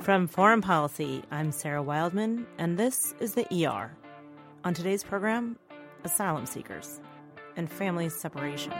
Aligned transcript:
From 0.00 0.28
Foreign 0.28 0.62
Policy, 0.62 1.22
I'm 1.30 1.52
Sarah 1.52 1.82
Wildman, 1.82 2.46
and 2.56 2.78
this 2.78 3.14
is 3.20 3.34
the 3.34 3.46
ER. 3.52 3.94
On 4.64 4.72
today's 4.72 5.04
program, 5.04 5.58
asylum 6.04 6.46
seekers 6.46 7.00
and 7.58 7.70
family 7.70 8.08
separation. 8.08 8.72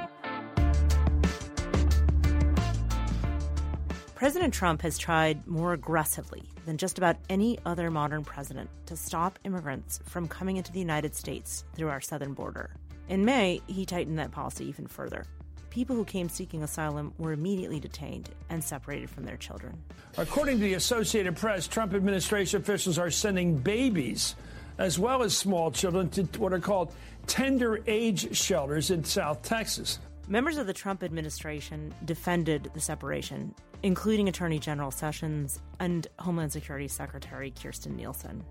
President 4.14 4.54
Trump 4.54 4.80
has 4.80 4.96
tried 4.96 5.46
more 5.46 5.75
aggressively 5.75 6.42
than 6.64 6.78
just 6.78 6.96
about 6.96 7.17
any 7.28 7.58
other 7.66 7.90
modern 7.90 8.24
president 8.24 8.71
to 8.87 8.96
stop 8.96 9.38
immigrants 9.44 10.00
from 10.06 10.26
coming 10.26 10.56
into 10.56 10.72
the 10.72 10.80
United 10.80 11.14
States 11.14 11.64
through 11.74 11.90
our 11.90 12.00
southern 12.00 12.32
border. 12.32 12.71
In 13.10 13.26
May, 13.26 13.60
he 13.66 13.84
tightened 13.84 14.18
that 14.18 14.30
policy 14.30 14.64
even 14.66 14.87
further 14.87 15.26
people 15.71 15.96
who 15.96 16.05
came 16.05 16.28
seeking 16.28 16.62
asylum 16.62 17.14
were 17.18 17.32
immediately 17.32 17.80
detained 17.80 18.28
and 18.48 18.62
separated 18.62 19.09
from 19.09 19.24
their 19.24 19.37
children. 19.37 19.82
According 20.16 20.56
to 20.56 20.62
the 20.62 20.74
Associated 20.74 21.37
Press, 21.37 21.66
Trump 21.66 21.95
administration 21.95 22.61
officials 22.61 22.98
are 22.98 23.11
sending 23.11 23.56
babies 23.56 24.34
as 24.78 24.98
well 24.98 25.23
as 25.23 25.37
small 25.37 25.70
children 25.70 26.09
to 26.11 26.23
what 26.38 26.52
are 26.52 26.59
called 26.59 26.92
tender 27.27 27.80
age 27.87 28.37
shelters 28.37 28.91
in 28.91 29.05
South 29.05 29.42
Texas. 29.42 29.98
Members 30.28 30.59
of 30.59 30.66
the 30.66 30.73
Trump 30.73 31.02
administration 31.02 31.92
defended 32.05 32.70
the 32.73 32.80
separation, 32.80 33.55
including 33.83 34.28
Attorney 34.28 34.59
General 34.59 34.91
Sessions 34.91 35.61
and 35.80 36.06
Homeland 36.19 36.52
Security 36.52 36.89
Secretary 36.89 37.50
Kirstjen 37.50 37.97
Nielsen. 37.97 38.42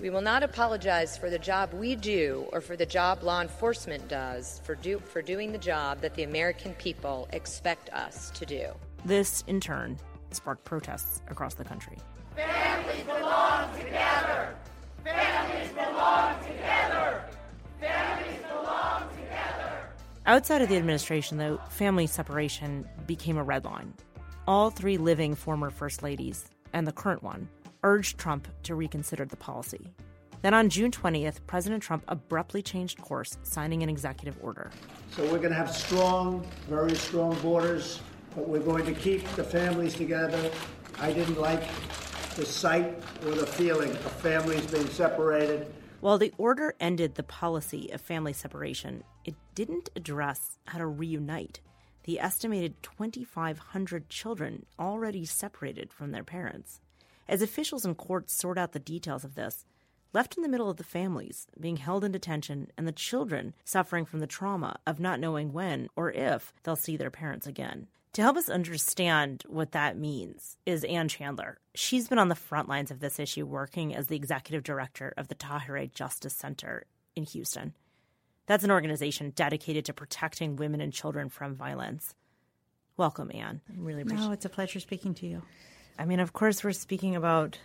We 0.00 0.10
will 0.10 0.20
not 0.20 0.44
apologize 0.44 1.16
for 1.16 1.28
the 1.28 1.40
job 1.40 1.72
we 1.72 1.96
do 1.96 2.46
or 2.52 2.60
for 2.60 2.76
the 2.76 2.86
job 2.86 3.24
law 3.24 3.40
enforcement 3.40 4.06
does 4.06 4.60
for, 4.62 4.76
do, 4.76 5.00
for 5.00 5.22
doing 5.22 5.50
the 5.50 5.58
job 5.58 6.00
that 6.02 6.14
the 6.14 6.22
American 6.22 6.74
people 6.74 7.26
expect 7.32 7.90
us 7.90 8.30
to 8.30 8.46
do. 8.46 8.68
This, 9.04 9.42
in 9.48 9.58
turn, 9.58 9.98
sparked 10.30 10.64
protests 10.64 11.20
across 11.28 11.54
the 11.54 11.64
country. 11.64 11.98
Families 12.36 13.02
belong 13.02 13.76
together! 13.76 14.54
Families 15.02 15.72
belong 15.72 16.44
together! 16.44 17.24
Families 17.80 18.40
belong 18.48 19.02
together! 19.16 19.88
Outside 20.26 20.62
of 20.62 20.68
the 20.68 20.76
administration, 20.76 21.38
though, 21.38 21.58
family 21.70 22.06
separation 22.06 22.88
became 23.08 23.36
a 23.36 23.42
red 23.42 23.64
line. 23.64 23.92
All 24.46 24.70
three 24.70 24.96
living 24.96 25.34
former 25.34 25.70
First 25.70 26.04
Ladies, 26.04 26.48
and 26.72 26.86
the 26.86 26.92
current 26.92 27.24
one, 27.24 27.48
urged 27.82 28.18
Trump 28.18 28.48
to 28.64 28.74
reconsider 28.74 29.24
the 29.24 29.36
policy. 29.36 29.92
Then 30.42 30.54
on 30.54 30.68
June 30.68 30.90
20th, 30.90 31.40
President 31.46 31.82
Trump 31.82 32.04
abruptly 32.08 32.62
changed 32.62 33.00
course, 33.00 33.38
signing 33.42 33.82
an 33.82 33.88
executive 33.88 34.36
order. 34.40 34.70
So 35.10 35.22
we're 35.24 35.38
going 35.38 35.50
to 35.50 35.56
have 35.56 35.74
strong, 35.74 36.46
very 36.68 36.94
strong 36.94 37.36
borders, 37.40 38.00
but 38.36 38.48
we're 38.48 38.60
going 38.60 38.86
to 38.86 38.92
keep 38.92 39.28
the 39.30 39.42
families 39.42 39.94
together. 39.94 40.50
I 41.00 41.12
didn't 41.12 41.40
like 41.40 41.62
the 42.36 42.46
sight 42.46 43.02
or 43.24 43.32
the 43.32 43.46
feeling 43.46 43.90
of 43.90 44.12
families 44.12 44.64
being 44.66 44.88
separated. 44.88 45.72
While 46.00 46.18
the 46.18 46.32
order 46.38 46.74
ended 46.78 47.16
the 47.16 47.24
policy 47.24 47.90
of 47.92 48.00
family 48.00 48.32
separation, 48.32 49.02
it 49.24 49.34
didn't 49.56 49.90
address 49.96 50.58
how 50.66 50.78
to 50.78 50.86
reunite 50.86 51.60
the 52.04 52.20
estimated 52.20 52.82
2,500 52.82 54.08
children 54.08 54.64
already 54.78 55.26
separated 55.26 55.92
from 55.92 56.10
their 56.10 56.24
parents 56.24 56.80
as 57.28 57.42
officials 57.42 57.84
and 57.84 57.96
courts 57.96 58.34
sort 58.34 58.58
out 58.58 58.72
the 58.72 58.78
details 58.78 59.24
of 59.24 59.34
this. 59.34 59.64
Left 60.14 60.36
in 60.36 60.42
the 60.42 60.48
middle 60.48 60.70
of 60.70 60.78
the 60.78 60.84
families 60.84 61.46
being 61.60 61.76
held 61.76 62.02
in 62.02 62.12
detention 62.12 62.68
and 62.78 62.88
the 62.88 62.92
children 62.92 63.52
suffering 63.64 64.06
from 64.06 64.20
the 64.20 64.26
trauma 64.26 64.78
of 64.86 64.98
not 64.98 65.20
knowing 65.20 65.52
when 65.52 65.88
or 65.96 66.10
if 66.10 66.52
they'll 66.62 66.76
see 66.76 66.96
their 66.96 67.10
parents 67.10 67.46
again. 67.46 67.88
To 68.14 68.22
help 68.22 68.38
us 68.38 68.48
understand 68.48 69.44
what 69.46 69.72
that 69.72 69.98
means 69.98 70.56
is 70.64 70.82
Anne 70.84 71.08
Chandler. 71.08 71.58
She's 71.74 72.08
been 72.08 72.18
on 72.18 72.28
the 72.28 72.34
front 72.34 72.68
lines 72.68 72.90
of 72.90 73.00
this 73.00 73.20
issue 73.20 73.44
working 73.44 73.94
as 73.94 74.06
the 74.06 74.16
executive 74.16 74.64
director 74.64 75.12
of 75.16 75.28
the 75.28 75.34
Tahirih 75.34 75.92
Justice 75.92 76.34
Center 76.34 76.86
in 77.14 77.24
Houston. 77.24 77.74
That's 78.46 78.64
an 78.64 78.70
organization 78.70 79.34
dedicated 79.36 79.84
to 79.84 79.92
protecting 79.92 80.56
women 80.56 80.80
and 80.80 80.92
children 80.92 81.28
from 81.28 81.54
violence. 81.54 82.14
Welcome, 82.96 83.30
Anne. 83.32 83.60
I 83.70 83.74
really 83.76 84.02
appreciate 84.02 84.26
No, 84.26 84.32
it's 84.32 84.46
a 84.46 84.48
pleasure 84.48 84.80
speaking 84.80 85.14
to 85.14 85.26
you. 85.26 85.42
I 85.98 86.04
mean, 86.04 86.20
of 86.20 86.32
course, 86.32 86.62
we're 86.62 86.72
speaking 86.72 87.16
about 87.16 87.58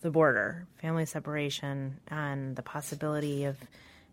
the 0.00 0.10
border, 0.10 0.66
family 0.80 1.06
separation, 1.06 2.00
and 2.08 2.56
the 2.56 2.62
possibility 2.62 3.44
of 3.44 3.56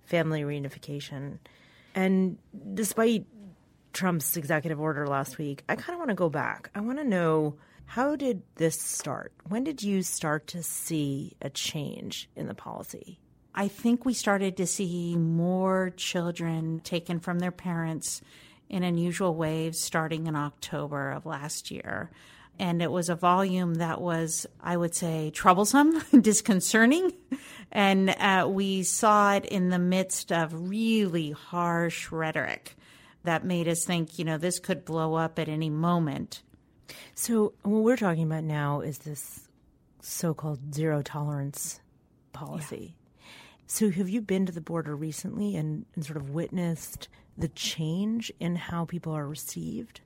family 0.04 0.44
reunification. 0.44 1.40
And 1.96 2.38
despite 2.76 3.26
Trump's 3.92 4.38
executive 4.38 4.80
order 4.80 5.08
last 5.08 5.40
week, 5.40 5.64
I 5.68 5.76
kind 5.76 5.94
of 5.94 5.98
want 5.98 6.10
to 6.10 6.16
go 6.16 6.30
back. 6.30 6.70
I 6.76 6.82
want 6.82 7.00
to 7.00 7.04
know 7.04 7.56
how 7.86 8.16
did 8.16 8.44
this 8.56 8.80
start? 8.80 9.34
When 9.48 9.64
did 9.64 9.82
you 9.82 10.04
start 10.04 10.46
to 10.48 10.62
see 10.62 11.34
a 11.42 11.50
change 11.50 12.30
in 12.36 12.48
the 12.48 12.54
policy? 12.54 13.20
I 13.56 13.68
think 13.68 14.06
we 14.06 14.14
started 14.14 14.58
to 14.58 14.68
see 14.68 15.16
more 15.16 15.92
children 15.98 16.82
taken 16.82 17.20
from 17.20 17.40
their 17.40 17.52
parents 17.52 18.22
in 18.70 18.84
unusual 18.84 19.34
ways 19.34 19.82
starting 19.82 20.28
in 20.28 20.36
October 20.36 21.10
of 21.12 21.26
last 21.26 21.72
year 21.72 22.12
and 22.60 22.82
it 22.82 22.92
was 22.92 23.10
a 23.10 23.16
volume 23.16 23.76
that 23.76 24.02
was, 24.02 24.46
I 24.62 24.76
would 24.76 24.94
say, 24.94 25.32
troublesome, 25.32 26.04
disconcerting. 26.22 27.14
And 27.72 28.10
uh, 28.10 28.48
we 28.50 28.84
saw 28.84 29.36
it 29.36 29.46
in 29.46 29.70
the 29.70 29.80
midst 29.80 30.32
of 30.32 30.70
really 30.70 31.32
harsh 31.32 32.12
rhetoric 32.12 32.76
that 33.24 33.46
made 33.46 33.68
us 33.68 33.86
think, 33.86 34.20
you 34.20 34.26
know, 34.26 34.38
this 34.38 34.60
could 34.60 34.84
blow 34.86 35.16
up 35.16 35.40
at 35.40 35.48
any 35.48 35.70
moment. 35.70 36.42
So, 37.16 37.54
what 37.64 37.84
we're 37.84 37.98
talking 37.98 38.24
about 38.24 38.44
now 38.44 38.82
is 38.82 39.00
this 39.00 39.48
so 40.02 40.34
called 40.34 40.74
zero 40.74 41.02
tolerance 41.02 41.80
policy. 42.34 42.96
Yeah. 42.96 43.26
So, 43.68 43.92
have 43.92 44.10
you 44.10 44.22
been 44.22 44.46
to 44.48 44.52
the 44.52 44.62
border 44.62 44.96
recently 44.96 45.56
and, 45.56 45.86
and 45.96 46.04
sort 46.04 46.18
of 46.18 46.32
witnessed 46.32 47.08
the 47.38 47.50
change 47.50 48.32
in 48.40 48.56
how 48.56 48.86
people 48.86 49.14
are 49.14 49.28
received? 49.28 50.02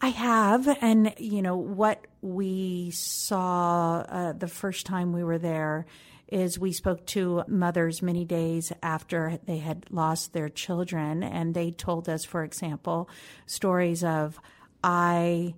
I 0.00 0.08
have, 0.08 0.68
and 0.80 1.12
you 1.18 1.42
know 1.42 1.56
what 1.56 2.06
we 2.22 2.92
saw 2.92 4.04
uh, 4.08 4.32
the 4.32 4.46
first 4.46 4.86
time 4.86 5.12
we 5.12 5.24
were 5.24 5.38
there 5.38 5.86
is 6.30 6.58
we 6.58 6.72
spoke 6.72 7.04
to 7.06 7.42
mothers 7.48 8.00
many 8.02 8.24
days 8.24 8.72
after 8.82 9.38
they 9.46 9.58
had 9.58 9.86
lost 9.90 10.32
their 10.32 10.48
children, 10.48 11.22
and 11.24 11.52
they 11.52 11.72
told 11.72 12.08
us, 12.08 12.24
for 12.24 12.44
example, 12.44 13.08
stories 13.46 14.04
of 14.04 14.38
I 14.84 15.54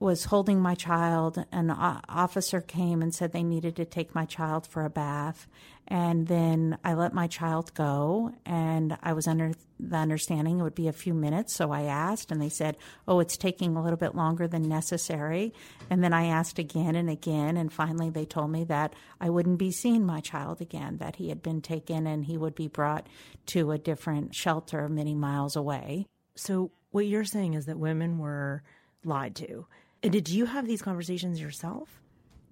was 0.00 0.24
holding 0.24 0.60
my 0.60 0.74
child. 0.74 1.44
An 1.50 1.70
officer 1.70 2.60
came 2.60 3.02
and 3.02 3.14
said 3.14 3.32
they 3.32 3.42
needed 3.42 3.76
to 3.76 3.84
take 3.84 4.14
my 4.14 4.24
child 4.24 4.66
for 4.66 4.84
a 4.84 4.90
bath. 4.90 5.48
And 5.88 6.28
then 6.28 6.78
I 6.84 6.94
let 6.94 7.14
my 7.14 7.26
child 7.26 7.74
go. 7.74 8.32
And 8.46 8.96
I 9.02 9.12
was 9.12 9.26
under 9.26 9.52
the 9.80 9.96
understanding 9.96 10.58
it 10.58 10.62
would 10.62 10.74
be 10.74 10.86
a 10.86 10.92
few 10.92 11.14
minutes. 11.14 11.54
So 11.54 11.72
I 11.72 11.82
asked, 11.82 12.30
and 12.30 12.40
they 12.40 12.48
said, 12.48 12.76
Oh, 13.08 13.20
it's 13.20 13.36
taking 13.36 13.74
a 13.74 13.82
little 13.82 13.96
bit 13.96 14.14
longer 14.14 14.46
than 14.46 14.68
necessary. 14.68 15.52
And 15.90 16.04
then 16.04 16.12
I 16.12 16.26
asked 16.26 16.58
again 16.58 16.94
and 16.94 17.10
again. 17.10 17.56
And 17.56 17.72
finally, 17.72 18.10
they 18.10 18.24
told 18.26 18.50
me 18.50 18.64
that 18.64 18.94
I 19.20 19.30
wouldn't 19.30 19.58
be 19.58 19.72
seeing 19.72 20.06
my 20.06 20.20
child 20.20 20.60
again, 20.60 20.98
that 20.98 21.16
he 21.16 21.30
had 21.30 21.42
been 21.42 21.60
taken 21.60 22.06
and 22.06 22.24
he 22.24 22.36
would 22.36 22.54
be 22.54 22.68
brought 22.68 23.08
to 23.46 23.72
a 23.72 23.78
different 23.78 24.34
shelter 24.34 24.88
many 24.88 25.14
miles 25.14 25.56
away. 25.56 26.06
So, 26.36 26.70
what 26.90 27.06
you're 27.06 27.24
saying 27.24 27.54
is 27.54 27.66
that 27.66 27.78
women 27.78 28.18
were 28.18 28.62
lied 29.04 29.34
to 29.36 29.66
and 30.02 30.12
did 30.12 30.28
you 30.28 30.46
have 30.46 30.66
these 30.66 30.82
conversations 30.82 31.40
yourself? 31.40 32.00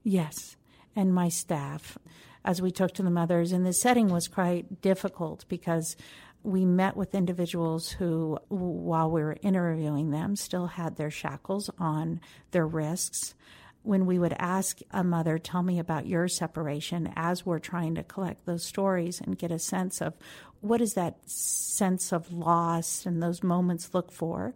Yes, 0.02 0.56
and 0.94 1.14
my 1.14 1.28
staff, 1.28 1.98
as 2.44 2.62
we 2.62 2.70
talked 2.70 2.96
to 2.96 3.02
the 3.02 3.10
mothers, 3.10 3.52
and 3.52 3.66
the 3.66 3.72
setting 3.72 4.08
was 4.08 4.28
quite 4.28 4.80
difficult 4.80 5.44
because 5.48 5.96
we 6.42 6.64
met 6.64 6.96
with 6.96 7.14
individuals 7.14 7.90
who, 7.90 8.38
while 8.48 9.10
we 9.10 9.22
were 9.22 9.36
interviewing 9.42 10.10
them, 10.10 10.36
still 10.36 10.66
had 10.66 10.96
their 10.96 11.10
shackles 11.10 11.68
on 11.78 12.20
their 12.52 12.66
wrists. 12.66 13.34
When 13.82 14.06
we 14.06 14.18
would 14.18 14.34
ask 14.38 14.78
a 14.92 15.04
mother, 15.04 15.38
Tell 15.38 15.62
me 15.62 15.78
about 15.78 16.06
your 16.06 16.28
separation, 16.28 17.12
as 17.16 17.44
we're 17.44 17.59
trying 17.59 17.97
to 17.97 18.04
collect 18.04 18.47
those 18.47 18.65
stories 18.65 19.21
and 19.21 19.38
get 19.38 19.50
a 19.50 19.59
sense 19.59 20.00
of 20.00 20.15
what 20.60 20.80
is 20.80 20.94
that 20.94 21.18
sense 21.28 22.12
of 22.12 22.32
loss 22.32 23.06
and 23.06 23.22
those 23.22 23.42
moments 23.42 23.92
look 23.92 24.10
for, 24.10 24.54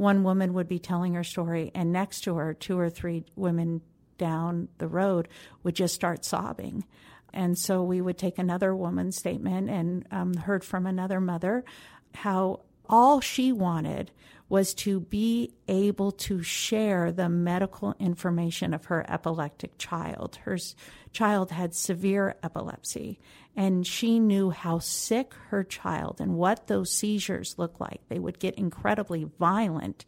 one 0.00 0.24
woman 0.24 0.54
would 0.54 0.66
be 0.66 0.78
telling 0.78 1.12
her 1.12 1.22
story, 1.22 1.70
and 1.74 1.92
next 1.92 2.22
to 2.22 2.36
her, 2.36 2.54
two 2.54 2.78
or 2.78 2.88
three 2.88 3.22
women 3.36 3.82
down 4.16 4.68
the 4.78 4.88
road 4.88 5.28
would 5.62 5.74
just 5.74 5.94
start 5.94 6.24
sobbing. 6.24 6.86
And 7.34 7.58
so 7.58 7.82
we 7.82 8.00
would 8.00 8.16
take 8.16 8.38
another 8.38 8.74
woman's 8.74 9.18
statement 9.18 9.68
and 9.68 10.06
um, 10.10 10.32
heard 10.32 10.64
from 10.64 10.86
another 10.86 11.20
mother 11.20 11.64
how 12.14 12.60
all 12.90 13.20
she 13.20 13.52
wanted 13.52 14.10
was 14.48 14.74
to 14.74 14.98
be 14.98 15.54
able 15.68 16.10
to 16.10 16.42
share 16.42 17.12
the 17.12 17.28
medical 17.28 17.94
information 18.00 18.74
of 18.74 18.86
her 18.86 19.08
epileptic 19.08 19.78
child. 19.78 20.36
Her 20.42 20.58
child 21.12 21.52
had 21.52 21.72
severe 21.72 22.34
epilepsy, 22.42 23.20
and 23.54 23.86
she 23.86 24.18
knew 24.18 24.50
how 24.50 24.80
sick 24.80 25.34
her 25.50 25.62
child 25.62 26.20
and 26.20 26.34
what 26.34 26.66
those 26.66 26.90
seizures 26.90 27.54
looked 27.58 27.80
like. 27.80 28.00
They 28.08 28.18
would 28.18 28.40
get 28.40 28.56
incredibly 28.56 29.24
violent 29.38 30.04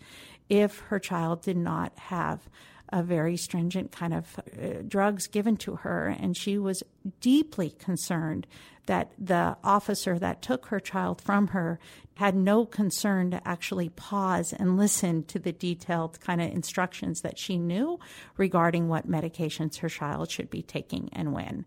if 0.49 0.81
her 0.81 0.99
child 0.99 1.43
did 1.43 1.57
not 1.57 1.97
have 1.97 2.49
a 2.93 3.03
very 3.03 3.37
stringent 3.37 3.91
kind 3.91 4.15
of 4.15 4.39
uh, 4.39 4.83
drugs 4.87 5.27
given 5.27 5.57
to 5.57 5.77
her. 5.77 6.09
And 6.09 6.37
she 6.37 6.59
was 6.59 6.83
deeply 7.21 7.71
concerned 7.71 8.47
that 8.87 9.13
the 9.19 9.57
officer 9.63 10.19
that 10.19 10.43
took 10.43 10.67
her 10.67 10.81
child 10.81 11.21
from 11.21 11.49
her 11.49 11.79
had 12.15 12.35
no 12.35 12.67
concern 12.67 13.31
to 13.31 13.49
actually 13.49 13.89
pause 13.89 14.53
and 14.53 14.77
listen 14.77 15.23
to 15.25 15.39
the 15.39 15.53
detailed 15.53 16.21
kind 16.21 16.41
of 16.41 16.51
instructions 16.51 17.21
that 17.23 17.39
she 17.39 17.59
knew 17.59 17.99
regarding 18.37 18.89
what 18.89 19.09
medications 19.09 19.79
her 19.79 19.89
child 19.89 20.31
should 20.31 20.51
be 20.51 20.63
taking 20.63 21.09
and 21.13 21.33
when. 21.33 21.65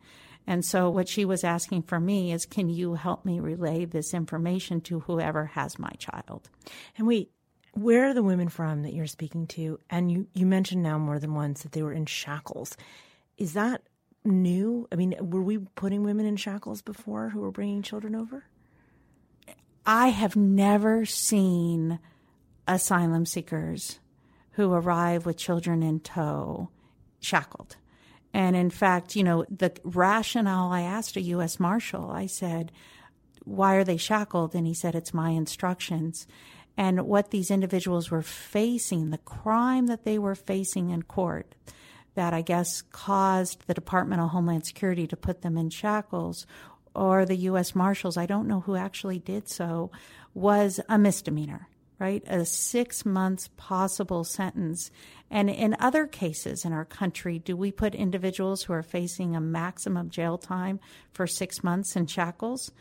And 0.48 0.64
so 0.64 0.90
what 0.90 1.10
she 1.10 1.26
was 1.26 1.44
asking 1.44 1.84
for 1.84 2.00
me 2.00 2.32
is, 2.32 2.46
can 2.46 2.70
you 2.70 2.94
help 2.94 3.26
me 3.26 3.40
relay 3.40 3.86
this 3.86 4.14
information 4.14 4.82
to 4.82 5.00
whoever 5.02 5.46
has 5.46 5.80
my 5.80 5.92
child? 5.98 6.50
And 6.98 7.08
wait, 7.08 7.32
where 7.76 8.08
are 8.08 8.14
the 8.14 8.24
women 8.24 8.50
from 8.50 8.84
that 8.84 8.94
you're 8.94 9.08
speaking 9.08 9.48
to? 9.48 9.80
And 9.90 10.12
you, 10.12 10.28
you 10.34 10.46
mentioned 10.46 10.82
now 10.82 10.98
more 10.98 11.20
than 11.20 11.34
once 11.34 11.64
that 11.64 11.74
they 11.74 11.84
were 11.84 11.94
in 11.94 12.06
shackles. 12.06 12.76
Is 13.38 13.54
that 13.54 13.84
new? 14.24 14.88
I 14.92 14.96
mean, 14.96 15.16
were 15.20 15.44
we 15.44 15.60
putting 15.76 16.04
women 16.04 16.26
in 16.26 16.38
shackles 16.38 16.82
before 16.82 17.30
who 17.30 17.42
were 17.42 17.52
bringing 17.52 17.82
children 17.82 18.16
over? 18.16 18.46
I 19.86 20.08
have 20.08 20.36
never 20.36 21.06
seen 21.06 22.00
asylum 22.68 23.26
seekers 23.26 24.00
who 24.52 24.74
arrive 24.74 25.26
with 25.26 25.38
children 25.38 25.84
in 25.84 26.00
tow 26.00 26.70
shackled. 27.20 27.76
And 28.34 28.56
in 28.56 28.70
fact, 28.70 29.16
you 29.16 29.24
know, 29.24 29.46
the 29.50 29.72
rationale 29.84 30.72
I 30.72 30.82
asked 30.82 31.16
a 31.16 31.22
U.S. 31.22 31.60
Marshal, 31.60 32.10
I 32.10 32.26
said, 32.26 32.72
why 33.44 33.76
are 33.76 33.84
they 33.84 33.98
shackled? 33.98 34.56
And 34.56 34.66
he 34.66 34.74
said, 34.74 34.96
it's 34.96 35.14
my 35.14 35.30
instructions. 35.30 36.26
And 36.78 37.08
what 37.08 37.32
these 37.32 37.52
individuals 37.52 38.12
were 38.12 38.22
facing, 38.22 39.10
the 39.10 39.18
crime 39.20 39.88
that 39.88 40.04
they 40.04 40.20
were 40.20 40.36
facing 40.36 40.90
in 40.90 41.04
court, 41.04 41.56
that 42.16 42.34
I 42.34 42.42
guess 42.42 42.82
caused 42.82 43.68
the 43.68 43.74
Department 43.74 44.22
of 44.22 44.30
Homeland 44.30 44.66
Security 44.66 45.08
to 45.08 45.18
put 45.18 45.42
them 45.42 45.58
in 45.58 45.70
shackles, 45.70 46.46
or 46.94 47.26
the 47.26 47.36
U.S. 47.36 47.76
Marshals, 47.76 48.18
I 48.18 48.26
don't 48.26 48.48
know 48.48 48.62
who 48.62 48.76
actually 48.76 49.20
did 49.20 49.50
so, 49.50 49.92
was 50.34 50.80
a 50.88 50.98
misdemeanor 50.98 51.68
right? 52.00 52.24
A 52.28 52.46
six 52.46 53.06
months 53.06 53.50
possible 53.58 54.24
sentence. 54.24 54.92
And 55.32 55.50
in 55.50 55.76
other 55.80 56.06
cases 56.06 56.66
in 56.66 56.74
our 56.74 56.86
country, 56.86 57.40
do 57.40 57.56
we 57.56 57.72
put 57.72 57.96
individuals 57.96 58.64
who 58.64 58.74
are 58.74 58.84
facing 58.84 59.36
a 59.36 59.42
maximum 59.42 60.10
jail 60.10 60.38
time 60.38 60.80
for 61.14 61.26
six 61.26 61.64
months 61.64 61.96
in 61.96 62.08
shackles? 62.08 62.72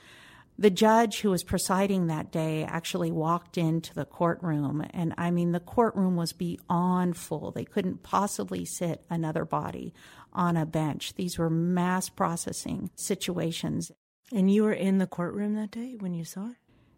The 0.56 0.70
judge 0.70 1.20
who 1.20 1.30
was 1.30 1.42
presiding 1.42 2.06
that 2.06 2.30
day 2.30 2.62
actually 2.62 3.10
walked 3.10 3.58
into 3.58 3.92
the 3.92 4.04
courtroom, 4.04 4.86
and 4.90 5.12
I 5.18 5.32
mean, 5.32 5.50
the 5.50 5.60
courtroom 5.60 6.14
was 6.14 6.32
beyond 6.32 7.16
full. 7.16 7.50
They 7.50 7.64
couldn't 7.64 8.04
possibly 8.04 8.64
sit 8.64 9.04
another 9.10 9.44
body 9.44 9.92
on 10.32 10.56
a 10.56 10.64
bench. 10.64 11.14
These 11.14 11.38
were 11.38 11.50
mass 11.50 12.08
processing 12.08 12.90
situations. 12.94 13.90
And 14.32 14.50
you 14.50 14.62
were 14.62 14.72
in 14.72 14.98
the 14.98 15.06
courtroom 15.06 15.54
that 15.54 15.72
day 15.72 15.96
when 15.98 16.14
you 16.14 16.24
saw 16.24 16.46
it? 16.50 16.56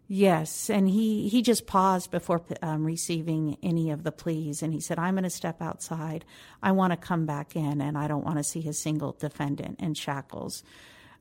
Yes, 0.09 0.69
and 0.69 0.87
he 0.87 1.27
he 1.27 1.41
just 1.41 1.67
paused 1.67 2.11
before 2.11 2.41
um, 2.61 2.85
receiving 2.85 3.57
any 3.61 3.91
of 3.91 4.03
the 4.03 4.11
pleas, 4.13 4.63
and 4.63 4.71
he 4.71 4.79
said, 4.79 4.97
"I'm 4.97 5.15
going 5.15 5.25
to 5.25 5.29
step 5.29 5.61
outside. 5.61 6.23
I 6.63 6.71
want 6.71 6.91
to 6.91 6.97
come 6.97 7.25
back 7.25 7.57
in, 7.57 7.81
and 7.81 7.97
I 7.97 8.07
don't 8.07 8.23
want 8.23 8.37
to 8.37 8.43
see 8.43 8.65
a 8.69 8.73
single 8.73 9.11
defendant 9.19 9.81
in 9.81 9.95
shackles." 9.95 10.63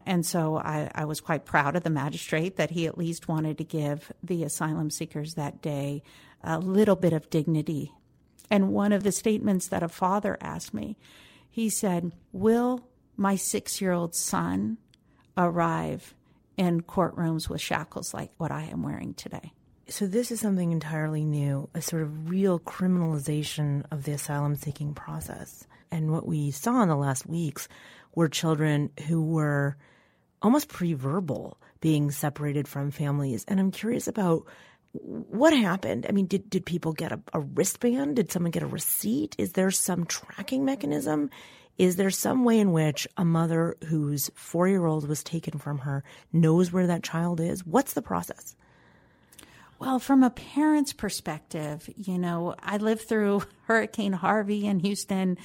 And 0.07 0.25
so 0.25 0.57
I, 0.57 0.91
I 0.95 1.05
was 1.05 1.21
quite 1.21 1.45
proud 1.45 1.77
of 1.77 1.83
the 1.83 1.91
magistrate 1.91 2.57
that 2.57 2.71
he 2.71 2.87
at 2.87 2.97
least 2.97 3.29
wanted 3.29 3.59
to 3.59 3.65
give 3.65 4.13
the 4.23 4.45
asylum 4.45 4.91
seekers 4.91 5.35
that 5.35 5.61
day 5.61 6.03
a 6.43 6.59
little 6.59 6.97
bit 6.97 7.13
of 7.13 7.29
dignity. 7.29 7.93
And 8.49 8.73
one 8.73 8.93
of 8.93 9.03
the 9.03 9.13
statements 9.13 9.67
that 9.69 9.83
a 9.83 9.89
father 9.89 10.39
asked 10.41 10.73
me, 10.73 10.97
he 11.51 11.69
said, 11.69 12.13
"Will 12.33 12.89
my 13.17 13.35
six-year-old 13.35 14.15
son 14.15 14.79
arrive?" 15.37 16.15
in 16.57 16.81
courtrooms 16.83 17.49
with 17.49 17.61
shackles 17.61 18.15
like 18.15 18.31
what 18.39 18.51
I 18.51 18.63
am 18.65 18.83
wearing 18.83 19.15
today. 19.15 19.53
So, 19.89 20.07
this 20.07 20.33
is 20.33 20.41
something 20.41 20.73
entirely 20.73 21.25
new 21.25 21.69
a 21.75 21.81
sort 21.81 22.03
of 22.03 22.29
real 22.29 22.59
criminalization 22.59 23.85
of 23.93 24.05
the 24.05 24.13
asylum 24.13 24.57
seeking 24.57 24.95
process. 24.95 25.67
And 25.93 26.11
what 26.11 26.27
we 26.27 26.51
saw 26.51 26.83
in 26.83 26.89
the 26.89 26.97
last 26.97 27.27
weeks 27.27 27.69
were 28.15 28.29
children 28.29 28.91
who 29.07 29.23
were 29.23 29.77
almost 30.47 30.69
pre 30.69 30.95
verbal 30.95 31.59
being 31.81 32.13
separated 32.13 32.69
from 32.69 32.93
families. 32.93 33.45
And 33.49 33.59
I'm 33.59 33.73
curious 33.73 34.07
about 34.07 34.47
what 34.93 35.53
happened. 35.53 36.07
I 36.09 36.13
mean, 36.13 36.27
did, 36.27 36.49
did 36.49 36.65
people 36.65 36.93
get 36.93 37.11
a, 37.11 37.21
a 37.33 37.41
wristband? 37.41 38.15
Did 38.17 38.31
someone 38.31 38.53
get 38.53 38.63
a 38.63 38.67
receipt? 38.69 39.35
Is 39.39 39.53
there 39.53 39.73
some 39.73 40.07
tracking 40.07 40.65
mechanism? 40.65 41.31
Is 41.79 41.97
there 41.97 42.11
some 42.11 42.45
way 42.45 42.61
in 42.61 42.71
which 42.71 43.09
a 43.17 43.25
mother 43.25 43.77
whose 43.89 44.31
four 44.35 44.69
year 44.69 44.87
old 44.87 45.09
was 45.09 45.25
taken 45.25 45.59
from 45.59 45.79
her 45.79 46.05
knows 46.33 46.73
where 46.73 46.87
that 46.87 47.03
child 47.03 47.41
is? 47.41 47.67
What's 47.67 47.95
the 47.95 48.01
process? 48.01 48.55
Well, 49.79 49.99
from 49.99 50.23
a 50.23 50.31
parent's 50.31 50.95
perspective, 50.95 51.91
you 51.97 52.17
know, 52.17 52.55
I 52.63 52.79
lived 52.79 53.03
through 53.03 53.43
Hurricane 53.65 54.15
Harvey 54.15 54.67
in 54.67 54.81
Houston, 54.81 55.37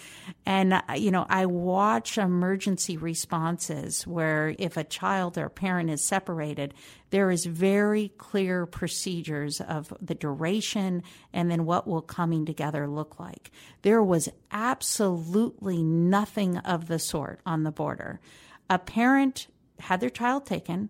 and, 0.45 0.73
uh, 0.73 0.81
you 0.95 1.11
know, 1.11 1.25
I 1.29 1.47
watch 1.47 2.17
emergency 2.17 2.95
responses 2.95 4.07
where 4.07 4.55
if 4.57 4.77
a 4.77 4.85
child 4.85 5.37
or 5.37 5.47
a 5.47 5.49
parent 5.49 5.89
is 5.89 6.07
separated, 6.07 6.73
there 7.09 7.29
is 7.29 7.45
very 7.45 8.13
clear 8.17 8.65
procedures 8.65 9.59
of 9.59 9.93
the 9.99 10.15
duration 10.15 11.03
and 11.33 11.51
then 11.51 11.65
what 11.65 11.85
will 11.85 12.01
coming 12.01 12.45
together 12.45 12.87
look 12.87 13.19
like. 13.19 13.51
There 13.81 14.01
was 14.01 14.29
absolutely 14.49 15.83
nothing 15.83 16.57
of 16.59 16.87
the 16.87 16.99
sort 16.99 17.41
on 17.45 17.63
the 17.63 17.71
border. 17.71 18.21
A 18.69 18.79
parent 18.79 19.47
had 19.79 19.99
their 19.99 20.09
child 20.09 20.45
taken 20.45 20.89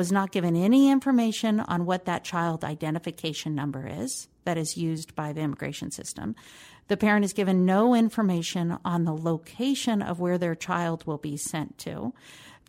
was 0.00 0.10
not 0.10 0.32
given 0.32 0.56
any 0.56 0.90
information 0.90 1.60
on 1.60 1.84
what 1.84 2.06
that 2.06 2.24
child 2.24 2.64
identification 2.64 3.54
number 3.54 3.86
is 3.86 4.28
that 4.46 4.56
is 4.56 4.74
used 4.74 5.14
by 5.14 5.30
the 5.30 5.42
immigration 5.42 5.90
system. 5.90 6.34
The 6.88 6.96
parent 6.96 7.22
is 7.22 7.34
given 7.34 7.66
no 7.66 7.94
information 7.94 8.78
on 8.82 9.04
the 9.04 9.12
location 9.12 10.00
of 10.00 10.18
where 10.18 10.38
their 10.38 10.54
child 10.54 11.06
will 11.06 11.18
be 11.18 11.36
sent 11.36 11.76
to. 11.80 12.14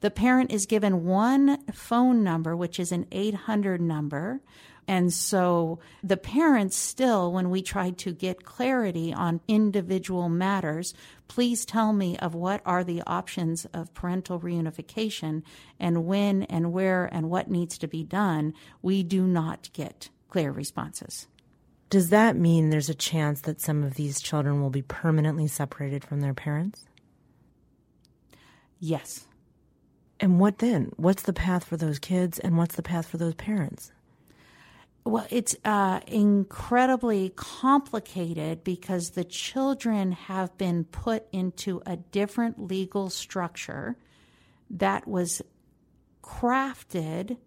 The 0.02 0.12
parent 0.12 0.52
is 0.52 0.66
given 0.66 1.06
one 1.06 1.64
phone 1.72 2.24
number, 2.24 2.56
which 2.56 2.80
is 2.80 2.92
an 2.92 3.08
800 3.12 3.80
number, 3.80 4.42
and 4.88 5.14
so 5.14 5.80
the 6.04 6.18
parents 6.18 6.76
still, 6.76 7.32
when 7.32 7.50
we 7.50 7.62
tried 7.62 7.98
to 8.00 8.14
get 8.14 8.44
clarity 8.44 9.14
on 9.14 9.42
individual 9.48 10.28
matters, 10.28 10.94
please 11.28 11.66
tell 11.66 11.94
me 11.94 12.18
of 12.18 12.36
what 12.36 12.62
are 12.66 12.84
the 12.84 13.02
options 13.08 13.66
of 13.74 13.94
parental 13.94 14.40
reunification 14.40 15.44
and 15.80 16.06
when 16.06 16.44
and 16.44 16.74
where 16.74 17.06
and 17.06 17.30
what 17.30 17.50
needs 17.50 17.78
to 17.78 17.88
be 17.88 18.04
done, 18.04 18.54
we 18.82 19.04
do 19.04 19.26
not 19.26 19.70
get 19.74 20.10
clear 20.30 20.52
responses. 20.52 21.28
Does 21.90 22.10
that 22.10 22.36
mean 22.36 22.70
there's 22.70 22.90
a 22.90 22.96
chance 22.96 23.42
that 23.42 23.62
some 23.62 23.84
of 23.84 23.96
these 23.96 24.20
children 24.22 24.62
will 24.62 24.70
be 24.70 24.82
permanently 24.82 25.48
separated 25.48 26.04
from 26.04 26.22
their 26.22 26.34
parents? 26.34 26.86
Yes. 28.80 29.28
And 30.22 30.40
what 30.40 30.60
then? 30.60 30.92
What's 30.98 31.24
the 31.24 31.34
path 31.34 31.64
for 31.64 31.78
those 31.78 31.98
kids 31.98 32.38
and 32.38 32.56
what's 32.56 32.76
the 32.76 32.84
path 32.84 33.08
for 33.08 33.18
those 33.18 33.34
parents? 33.34 33.92
Well, 35.04 35.26
it's 35.32 35.56
uh, 35.66 36.02
incredibly 36.06 37.34
complicated 37.36 38.64
because 38.64 39.10
the 39.10 39.24
children 39.24 40.12
have 40.12 40.56
been 40.60 40.84
put 40.84 41.26
into 41.32 41.82
a 41.88 41.98
different 41.98 42.68
legal 42.68 43.10
structure 43.10 43.98
that 44.70 45.08
was 45.08 45.42
crafted 46.24 47.38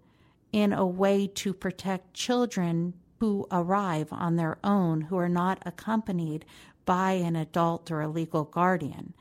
in 0.51 0.73
a 0.73 0.85
way 0.85 1.29
to 1.29 1.55
protect 1.55 2.13
children 2.13 2.95
who 3.21 3.47
arrive 3.53 4.09
on 4.13 4.35
their 4.35 4.59
own 4.65 5.03
who 5.03 5.17
are 5.17 5.29
not 5.29 5.63
accompanied 5.65 6.45
by 6.85 7.13
an 7.13 7.37
adult 7.37 7.91
or 7.93 8.01
a 8.01 8.09
legal 8.09 8.45
guardian. 8.45 9.15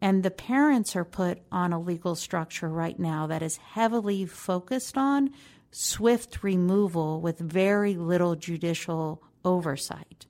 And 0.00 0.22
the 0.22 0.30
parents 0.30 0.94
are 0.94 1.04
put 1.04 1.40
on 1.50 1.72
a 1.72 1.80
legal 1.80 2.14
structure 2.14 2.68
right 2.68 2.98
now 2.98 3.26
that 3.26 3.42
is 3.42 3.56
heavily 3.56 4.26
focused 4.26 4.96
on 4.96 5.30
swift 5.70 6.42
removal 6.42 7.20
with 7.20 7.38
very 7.38 7.94
little 7.94 8.36
judicial 8.36 9.22
oversight. 9.44 10.26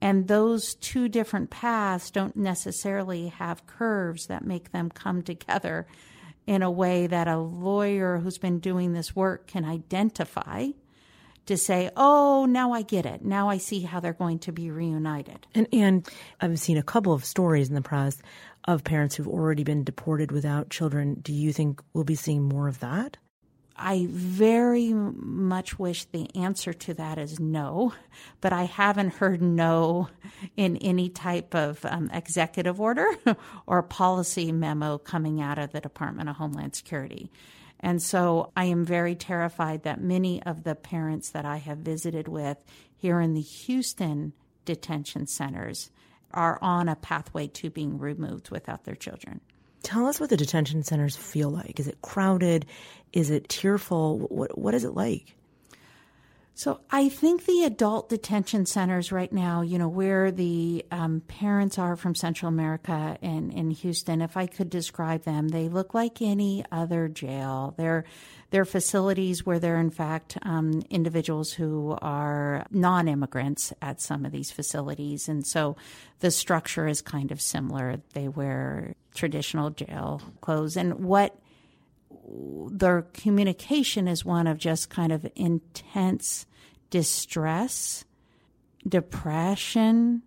And 0.00 0.28
those 0.28 0.74
two 0.74 1.08
different 1.08 1.50
paths 1.50 2.10
don't 2.10 2.36
necessarily 2.36 3.28
have 3.28 3.66
curves 3.66 4.26
that 4.26 4.44
make 4.44 4.72
them 4.72 4.90
come 4.90 5.22
together 5.22 5.86
in 6.46 6.62
a 6.62 6.70
way 6.70 7.06
that 7.06 7.26
a 7.26 7.38
lawyer 7.38 8.18
who's 8.18 8.38
been 8.38 8.60
doing 8.60 8.92
this 8.92 9.16
work 9.16 9.46
can 9.46 9.64
identify 9.64 10.68
to 11.46 11.56
say, 11.56 11.90
oh, 11.96 12.44
now 12.44 12.72
I 12.72 12.82
get 12.82 13.06
it. 13.06 13.24
Now 13.24 13.48
I 13.48 13.58
see 13.58 13.80
how 13.80 14.00
they're 14.00 14.12
going 14.12 14.40
to 14.40 14.52
be 14.52 14.70
reunited. 14.70 15.46
And, 15.54 15.68
and 15.72 16.08
I've 16.40 16.58
seen 16.58 16.76
a 16.76 16.82
couple 16.82 17.12
of 17.12 17.24
stories 17.24 17.68
in 17.68 17.74
the 17.74 17.82
press 17.82 18.20
of 18.66 18.84
parents 18.84 19.14
who've 19.14 19.28
already 19.28 19.64
been 19.64 19.84
deported 19.84 20.32
without 20.32 20.70
children. 20.70 21.14
Do 21.22 21.32
you 21.32 21.52
think 21.52 21.80
we'll 21.92 22.04
be 22.04 22.14
seeing 22.14 22.42
more 22.42 22.68
of 22.68 22.80
that? 22.80 23.16
I 23.78 24.06
very 24.10 24.94
much 24.94 25.78
wish 25.78 26.06
the 26.06 26.34
answer 26.34 26.72
to 26.72 26.94
that 26.94 27.18
is 27.18 27.38
no, 27.38 27.92
but 28.40 28.52
I 28.52 28.64
haven't 28.64 29.14
heard 29.14 29.42
no 29.42 30.08
in 30.56 30.78
any 30.78 31.10
type 31.10 31.54
of 31.54 31.84
um, 31.84 32.10
executive 32.12 32.80
order 32.80 33.06
or 33.66 33.82
policy 33.82 34.50
memo 34.50 34.96
coming 34.96 35.42
out 35.42 35.58
of 35.58 35.72
the 35.72 35.80
Department 35.80 36.30
of 36.30 36.36
Homeland 36.36 36.74
Security. 36.74 37.30
And 37.78 38.02
so 38.02 38.50
I 38.56 38.64
am 38.64 38.86
very 38.86 39.14
terrified 39.14 39.82
that 39.82 40.00
many 40.00 40.42
of 40.42 40.64
the 40.64 40.74
parents 40.74 41.30
that 41.30 41.44
I 41.44 41.58
have 41.58 41.78
visited 41.78 42.28
with 42.28 42.64
here 42.96 43.20
in 43.20 43.34
the 43.34 43.42
Houston 43.42 44.32
detention 44.64 45.26
centers 45.26 45.90
are 46.36 46.58
on 46.62 46.88
a 46.88 46.96
pathway 46.96 47.48
to 47.48 47.70
being 47.70 47.98
removed 47.98 48.50
without 48.50 48.84
their 48.84 48.94
children. 48.94 49.40
Tell 49.82 50.06
us 50.06 50.18
what 50.18 50.30
the 50.30 50.36
detention 50.36 50.82
centers 50.82 51.16
feel 51.16 51.48
like. 51.50 51.78
Is 51.78 51.86
it 51.86 52.02
crowded? 52.02 52.66
Is 53.12 53.30
it 53.30 53.48
tearful? 53.48 54.18
What, 54.18 54.58
what 54.58 54.74
is 54.74 54.84
it 54.84 54.94
like? 54.94 55.35
So 56.58 56.80
I 56.90 57.10
think 57.10 57.44
the 57.44 57.64
adult 57.64 58.08
detention 58.08 58.64
centers 58.64 59.12
right 59.12 59.30
now, 59.30 59.60
you 59.60 59.76
know, 59.76 59.90
where 59.90 60.30
the 60.30 60.86
um, 60.90 61.20
parents 61.28 61.78
are 61.78 61.96
from 61.96 62.14
Central 62.14 62.48
America 62.48 63.18
and 63.20 63.52
in 63.52 63.70
Houston, 63.72 64.22
if 64.22 64.38
I 64.38 64.46
could 64.46 64.70
describe 64.70 65.24
them, 65.24 65.48
they 65.48 65.68
look 65.68 65.92
like 65.92 66.22
any 66.22 66.64
other 66.72 67.08
jail. 67.08 67.74
They're 67.76 68.04
they're 68.48 68.64
facilities 68.64 69.44
where 69.44 69.58
there 69.58 69.76
are 69.76 69.80
in 69.80 69.90
fact 69.90 70.38
um, 70.42 70.82
individuals 70.88 71.52
who 71.52 71.98
are 72.00 72.64
non-immigrants 72.70 73.74
at 73.82 74.00
some 74.00 74.24
of 74.24 74.32
these 74.32 74.50
facilities, 74.50 75.28
and 75.28 75.46
so 75.46 75.76
the 76.20 76.30
structure 76.30 76.88
is 76.88 77.02
kind 77.02 77.32
of 77.32 77.42
similar. 77.42 78.00
They 78.14 78.28
wear 78.28 78.94
traditional 79.14 79.68
jail 79.68 80.22
clothes, 80.40 80.78
and 80.78 81.04
what 81.04 81.38
their 82.26 83.02
communication 83.02 84.08
is 84.08 84.24
one 84.24 84.46
of 84.46 84.58
just 84.58 84.90
kind 84.90 85.12
of 85.12 85.26
intense 85.36 86.46
distress, 86.90 88.04
depression, 88.86 90.22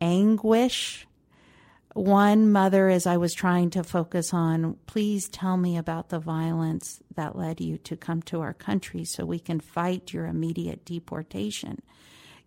anguish. 0.00 1.06
One 1.94 2.50
mother, 2.50 2.88
as 2.88 3.06
I 3.06 3.18
was 3.18 3.34
trying 3.34 3.68
to 3.70 3.84
focus 3.84 4.32
on, 4.32 4.78
please 4.86 5.28
tell 5.28 5.58
me 5.58 5.76
about 5.76 6.08
the 6.08 6.18
violence 6.18 7.00
that 7.14 7.36
led 7.36 7.60
you 7.60 7.76
to 7.78 7.96
come 7.96 8.22
to 8.22 8.40
our 8.40 8.54
country 8.54 9.04
so 9.04 9.26
we 9.26 9.38
can 9.38 9.60
fight 9.60 10.12
your 10.12 10.26
immediate 10.26 10.86
deportation, 10.86 11.82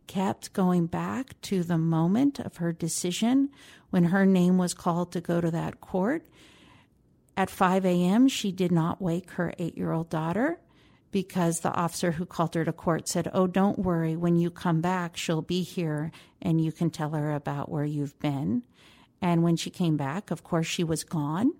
kept 0.08 0.54
going 0.54 0.88
back 0.88 1.40
to 1.42 1.64
the 1.64 1.78
moment 1.78 2.40
of 2.40 2.58
her 2.58 2.74
decision 2.74 3.50
when 3.92 4.06
her 4.06 4.26
name 4.26 4.58
was 4.58 4.74
called 4.74 5.12
to 5.12 5.22
go 5.22 5.40
to 5.40 5.52
that 5.52 5.80
court 5.80 6.26
at 7.38 7.50
5 7.50 7.86
a.m., 7.86 8.28
she 8.28 8.52
did 8.52 8.72
not 8.72 9.02
wake 9.02 9.32
her 9.32 9.54
eight 9.58 9.78
year 9.78 9.92
old 9.92 10.10
daughter 10.10 10.60
because 11.12 11.62
the 11.62 11.74
officer 11.74 12.12
who 12.12 12.26
called 12.26 12.56
her 12.56 12.66
to 12.66 12.74
court 12.74 13.08
said, 13.08 13.30
Oh, 13.34 13.48
don't 13.48 13.80
worry. 13.80 14.16
When 14.16 14.36
you 14.38 14.50
come 14.50 14.82
back, 14.82 15.18
she'll 15.18 15.42
be 15.42 15.62
here 15.62 16.12
and 16.42 16.60
you 16.60 16.72
can 16.72 16.90
tell 16.90 17.12
her 17.12 17.34
about 17.34 17.70
where 17.70 17.86
you've 17.86 18.18
been. 18.20 18.64
And 19.22 19.44
when 19.44 19.56
she 19.56 19.70
came 19.70 19.98
back, 19.98 20.30
of 20.30 20.44
course, 20.44 20.68
she 20.68 20.84
was 20.84 21.04
gone. 21.04 21.54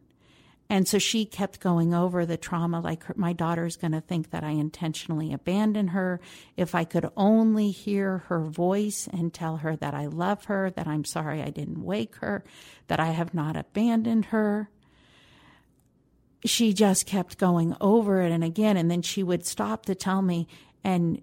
And 0.70 0.88
so 0.88 0.98
she 0.98 1.26
kept 1.26 1.60
going 1.60 1.94
over 1.94 2.26
the 2.26 2.38
trauma 2.38 2.80
like 2.80 3.04
her, 3.04 3.14
my 3.18 3.34
daughter's 3.34 3.78
going 3.78 3.92
to 3.92 4.02
think 4.02 4.32
that 4.32 4.44
I 4.44 4.50
intentionally 4.50 5.32
abandoned 5.32 5.92
her. 5.92 6.20
If 6.58 6.74
I 6.74 6.86
could 6.86 7.10
only 7.16 7.70
hear 7.70 8.20
her 8.28 8.42
voice 8.42 9.08
and 9.12 9.34
tell 9.34 9.58
her 9.58 9.76
that 9.76 9.94
I 9.94 10.08
love 10.08 10.46
her, 10.46 10.72
that 10.72 10.88
I'm 10.88 11.06
sorry 11.06 11.42
I 11.42 11.52
didn't 11.52 11.84
wake 11.84 12.16
her, 12.16 12.44
that 12.88 13.00
I 13.00 13.12
have 13.12 13.34
not 13.34 13.56
abandoned 13.56 14.26
her 14.26 14.70
she 16.46 16.74
just 16.74 17.06
kept 17.06 17.38
going 17.38 17.76
over 17.82 18.22
it 18.22 18.32
and 18.32 18.44
again. 18.44 18.78
And 18.78 18.90
then 18.90 19.02
she 19.02 19.24
would 19.24 19.46
stop 19.46 19.86
to 19.86 19.96
tell 19.96 20.22
me, 20.22 20.48
and 20.84 21.22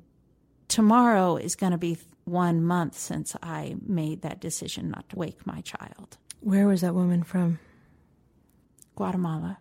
tomorrow 0.69 1.37
is 1.37 1.55
going 1.55 1.73
to 1.73 1.79
be 1.79 1.99
one 2.25 2.62
month 2.62 2.97
since 2.97 3.35
I 3.43 3.76
made 3.85 4.23
that 4.23 4.41
decision 4.41 4.91
not 4.91 5.09
to 5.11 5.17
wake 5.17 5.47
my 5.47 5.61
child. 5.61 6.19
Where 6.41 6.67
was 6.67 6.81
that 6.81 6.95
woman 6.95 7.23
from? 7.23 7.59
Guatemala. 8.97 9.59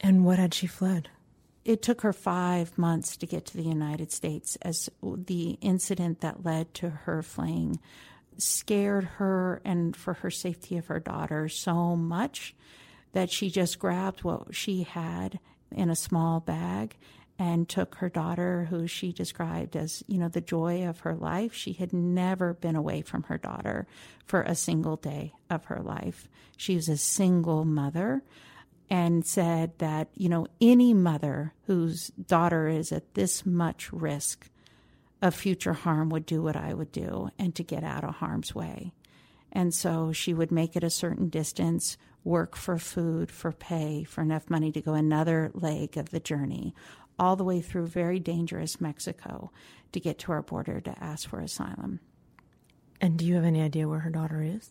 And 0.00 0.24
what 0.24 0.38
had 0.38 0.54
she 0.54 0.66
fled? 0.66 1.08
It 1.64 1.82
took 1.82 2.00
her 2.00 2.12
five 2.12 2.76
months 2.76 3.16
to 3.18 3.26
get 3.26 3.46
to 3.46 3.56
the 3.56 3.62
United 3.62 4.10
States 4.10 4.56
as 4.62 4.90
the 5.02 5.58
incident 5.60 6.20
that 6.20 6.44
led 6.44 6.74
to 6.74 6.90
her 6.90 7.22
fleeing 7.22 7.78
scared 8.38 9.04
her 9.04 9.60
and 9.64 9.94
for 9.94 10.14
her 10.14 10.30
safety 10.30 10.76
of 10.76 10.86
her 10.86 10.98
daughter 10.98 11.48
so 11.48 11.94
much 11.94 12.54
that 13.12 13.30
she 13.30 13.50
just 13.50 13.78
grabbed 13.78 14.24
what 14.24 14.54
she 14.54 14.82
had 14.82 15.38
in 15.70 15.90
a 15.90 15.96
small 15.96 16.40
bag 16.40 16.96
and 17.38 17.68
took 17.68 17.96
her 17.96 18.08
daughter, 18.08 18.66
who 18.70 18.86
she 18.86 19.12
described 19.12 19.74
as, 19.74 20.02
you 20.06 20.18
know, 20.18 20.28
the 20.28 20.40
joy 20.40 20.86
of 20.86 21.00
her 21.00 21.14
life. 21.14 21.52
She 21.52 21.72
had 21.72 21.92
never 21.92 22.54
been 22.54 22.76
away 22.76 23.02
from 23.02 23.24
her 23.24 23.38
daughter 23.38 23.86
for 24.26 24.42
a 24.42 24.54
single 24.54 24.96
day 24.96 25.32
of 25.50 25.64
her 25.66 25.80
life. 25.82 26.28
She 26.56 26.76
was 26.76 26.88
a 26.88 26.96
single 26.96 27.64
mother 27.64 28.22
and 28.88 29.26
said 29.26 29.72
that, 29.78 30.08
you 30.14 30.28
know, 30.28 30.46
any 30.60 30.92
mother 30.92 31.54
whose 31.66 32.08
daughter 32.08 32.68
is 32.68 32.92
at 32.92 33.14
this 33.14 33.46
much 33.46 33.90
risk 33.92 34.50
of 35.22 35.34
future 35.34 35.72
harm 35.72 36.10
would 36.10 36.26
do 36.26 36.42
what 36.42 36.56
I 36.56 36.74
would 36.74 36.92
do 36.92 37.30
and 37.38 37.54
to 37.54 37.62
get 37.62 37.84
out 37.84 38.04
of 38.04 38.16
harm's 38.16 38.54
way. 38.54 38.92
And 39.52 39.74
so 39.74 40.12
she 40.12 40.32
would 40.32 40.50
make 40.50 40.76
it 40.76 40.82
a 40.82 40.90
certain 40.90 41.28
distance, 41.28 41.98
work 42.24 42.56
for 42.56 42.78
food, 42.78 43.30
for 43.30 43.52
pay, 43.52 44.04
for 44.04 44.22
enough 44.22 44.48
money 44.48 44.72
to 44.72 44.80
go 44.80 44.94
another 44.94 45.50
leg 45.54 45.96
of 45.96 46.10
the 46.10 46.20
journey, 46.20 46.74
all 47.18 47.36
the 47.36 47.44
way 47.44 47.60
through 47.60 47.86
very 47.86 48.18
dangerous 48.18 48.80
Mexico 48.80 49.52
to 49.92 50.00
get 50.00 50.18
to 50.20 50.32
our 50.32 50.42
border 50.42 50.80
to 50.80 51.04
ask 51.04 51.28
for 51.28 51.40
asylum. 51.40 52.00
And 53.00 53.18
do 53.18 53.26
you 53.26 53.34
have 53.34 53.44
any 53.44 53.60
idea 53.60 53.88
where 53.88 53.98
her 53.98 54.10
daughter 54.10 54.42
is? 54.42 54.70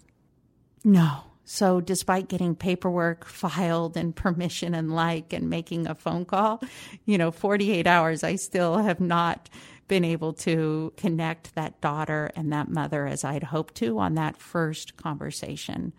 No. 0.83 1.25
So, 1.43 1.81
despite 1.81 2.29
getting 2.29 2.55
paperwork 2.55 3.25
filed 3.25 3.97
and 3.97 4.15
permission 4.15 4.73
and 4.73 4.93
like 4.93 5.33
and 5.33 5.49
making 5.49 5.87
a 5.87 5.95
phone 5.95 6.23
call, 6.23 6.61
you 7.05 7.17
know, 7.17 7.31
48 7.31 7.87
hours, 7.87 8.23
I 8.23 8.35
still 8.35 8.77
have 8.77 8.99
not 8.99 9.49
been 9.91 10.05
able 10.05 10.31
to 10.31 10.93
connect 10.95 11.53
that 11.53 11.81
daughter 11.81 12.31
and 12.37 12.53
that 12.53 12.69
mother 12.69 13.05
as 13.05 13.25
I'd 13.25 13.43
hoped 13.43 13.75
to 13.75 13.99
on 13.99 14.15
that 14.15 14.37
first 14.37 14.95
conversation. 14.95 15.91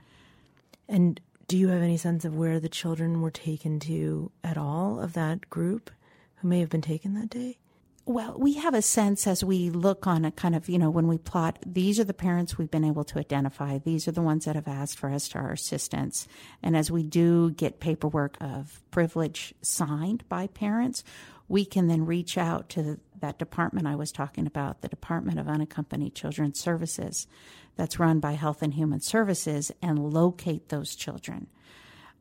And 0.89 1.21
do 1.47 1.59
you 1.59 1.69
have 1.69 1.83
any 1.83 1.99
sense 1.99 2.25
of 2.25 2.35
where 2.35 2.59
the 2.59 2.71
children 2.71 3.21
were 3.21 3.31
taken 3.31 3.79
to 3.81 4.33
at 4.43 4.57
all 4.57 4.99
of 4.99 5.13
that 5.13 5.51
group 5.51 5.91
who 6.37 6.49
may 6.49 6.61
have 6.61 6.71
been 6.71 6.81
taken 6.81 7.13
that 7.21 7.29
day? 7.29 7.59
Well, 8.07 8.35
we 8.39 8.55
have 8.55 8.73
a 8.73 8.81
sense 8.81 9.27
as 9.27 9.45
we 9.45 9.69
look 9.69 10.07
on 10.07 10.25
a 10.25 10.31
kind 10.31 10.57
of, 10.57 10.71
you 10.71 10.79
know, 10.79 10.89
when 10.89 11.07
we 11.07 11.19
plot, 11.19 11.59
these 11.67 12.01
are 12.01 12.05
the 12.05 12.15
parents 12.15 12.57
we've 12.57 12.71
been 12.71 12.85
able 12.85 13.05
to 13.05 13.19
identify. 13.19 13.77
These 13.77 14.09
are 14.09 14.13
the 14.13 14.23
ones 14.23 14.47
that 14.47 14.57
have 14.57 14.69
asked 14.69 14.99
for 14.99 15.11
us 15.11 15.29
to 15.29 15.39
our 15.39 15.53
assistance. 15.53 16.27
And 16.63 16.79
as 16.79 16.91
we 16.91 17.03
do 17.03 17.51
get 17.51 17.79
paperwork 17.79 18.39
of 18.41 18.81
privilege 18.91 19.53
signed 19.61 20.27
by 20.31 20.47
parents, 20.47 21.05
we 21.47 21.67
can 21.67 21.87
then 21.89 22.07
reach 22.07 22.39
out 22.39 22.71
to 22.71 22.99
that 23.23 23.39
department 23.39 23.87
I 23.87 23.95
was 23.95 24.13
talking 24.13 24.47
about, 24.47 24.83
the 24.83 24.89
Department 24.89 25.39
of 25.39 25.49
Unaccompanied 25.49 26.15
Children 26.15 26.55
Services, 26.55 27.27
that's 27.77 27.99
run 27.99 28.21
by 28.21 28.33
Health 28.33 28.61
and 28.63 28.75
Human 28.75 29.01
Services, 29.01 29.73
and 29.81 30.13
locate 30.13 30.69
those 30.69 30.95
children. 30.95 31.47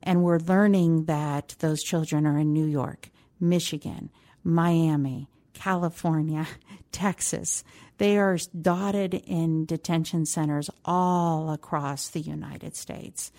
And 0.01 0.24
we're 0.24 0.39
learning 0.39 1.05
that 1.05 1.55
those 1.60 1.84
children 1.84 2.25
are 2.25 2.38
in 2.38 2.53
New 2.53 2.65
York, 2.65 3.10
Michigan, 3.39 4.10
Miami, 4.43 5.27
California, 5.53 6.48
Texas. 6.91 7.63
They 7.98 8.17
are 8.17 8.38
dotted 8.60 9.13
in 9.13 9.65
detention 9.65 10.25
centers 10.25 10.70
all 10.86 11.51
across 11.51 12.10
the 12.10 12.22
United 12.22 12.75
States. 12.75 13.31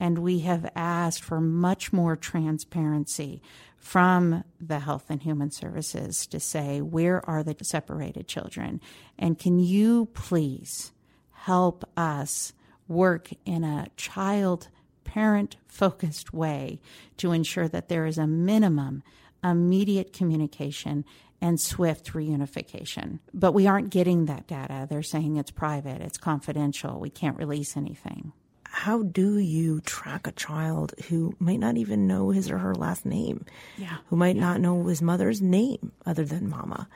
And 0.00 0.18
we 0.18 0.40
have 0.40 0.72
asked 0.74 1.22
for 1.22 1.40
much 1.40 1.92
more 1.92 2.16
transparency 2.16 3.42
from 3.76 4.44
the 4.60 4.80
Health 4.80 5.06
and 5.10 5.22
Human 5.22 5.50
Services 5.50 6.26
to 6.28 6.40
say, 6.40 6.80
where 6.80 7.24
are 7.28 7.42
the 7.42 7.56
separated 7.62 8.26
children? 8.26 8.80
And 9.18 9.38
can 9.38 9.58
you 9.58 10.06
please 10.14 10.92
help 11.32 11.88
us 11.96 12.52
work 12.88 13.30
in 13.44 13.62
a 13.62 13.88
child 13.96 14.68
parent 15.04 15.56
focused 15.66 16.32
way 16.32 16.80
to 17.16 17.32
ensure 17.32 17.68
that 17.68 17.88
there 17.88 18.06
is 18.06 18.18
a 18.18 18.26
minimum 18.26 19.02
immediate 19.42 20.12
communication 20.12 21.04
and 21.40 21.58
swift 21.58 22.12
reunification. 22.12 23.18
But 23.32 23.52
we 23.52 23.66
aren't 23.66 23.90
getting 23.90 24.26
that 24.26 24.46
data. 24.46 24.86
They're 24.88 25.02
saying 25.02 25.36
it's 25.36 25.50
private, 25.50 26.02
it's 26.02 26.18
confidential, 26.18 27.00
we 27.00 27.10
can't 27.10 27.38
release 27.38 27.76
anything 27.76 28.32
how 28.70 29.02
do 29.02 29.38
you 29.38 29.80
track 29.80 30.26
a 30.26 30.32
child 30.32 30.94
who 31.08 31.34
might 31.38 31.58
not 31.58 31.76
even 31.76 32.06
know 32.06 32.30
his 32.30 32.50
or 32.50 32.58
her 32.58 32.74
last 32.74 33.04
name? 33.04 33.44
Yeah. 33.76 33.96
Who 34.06 34.16
might 34.16 34.36
yeah. 34.36 34.42
not 34.42 34.60
know 34.60 34.84
his 34.84 35.02
mother's 35.02 35.42
name 35.42 35.92
other 36.06 36.24
than 36.24 36.48
mama? 36.48 36.88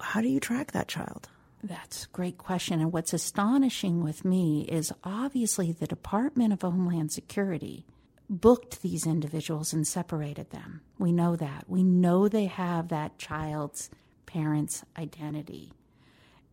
How 0.00 0.20
do 0.20 0.28
you 0.28 0.38
track 0.38 0.72
that 0.72 0.88
child? 0.88 1.28
That's 1.62 2.04
a 2.04 2.08
great 2.08 2.38
question. 2.38 2.80
And 2.80 2.92
what's 2.92 3.12
astonishing 3.12 4.02
with 4.02 4.24
me 4.24 4.62
is 4.68 4.92
obviously 5.02 5.72
the 5.72 5.86
Department 5.86 6.52
of 6.52 6.62
Homeland 6.62 7.12
Security 7.12 7.86
booked 8.28 8.82
these 8.82 9.06
individuals 9.06 9.72
and 9.72 9.86
separated 9.86 10.50
them. 10.50 10.82
We 10.98 11.12
know 11.12 11.36
that. 11.36 11.64
We 11.68 11.82
know 11.82 12.28
they 12.28 12.46
have 12.46 12.88
that 12.88 13.18
child's 13.18 13.90
parent's 14.26 14.84
identity. 14.96 15.72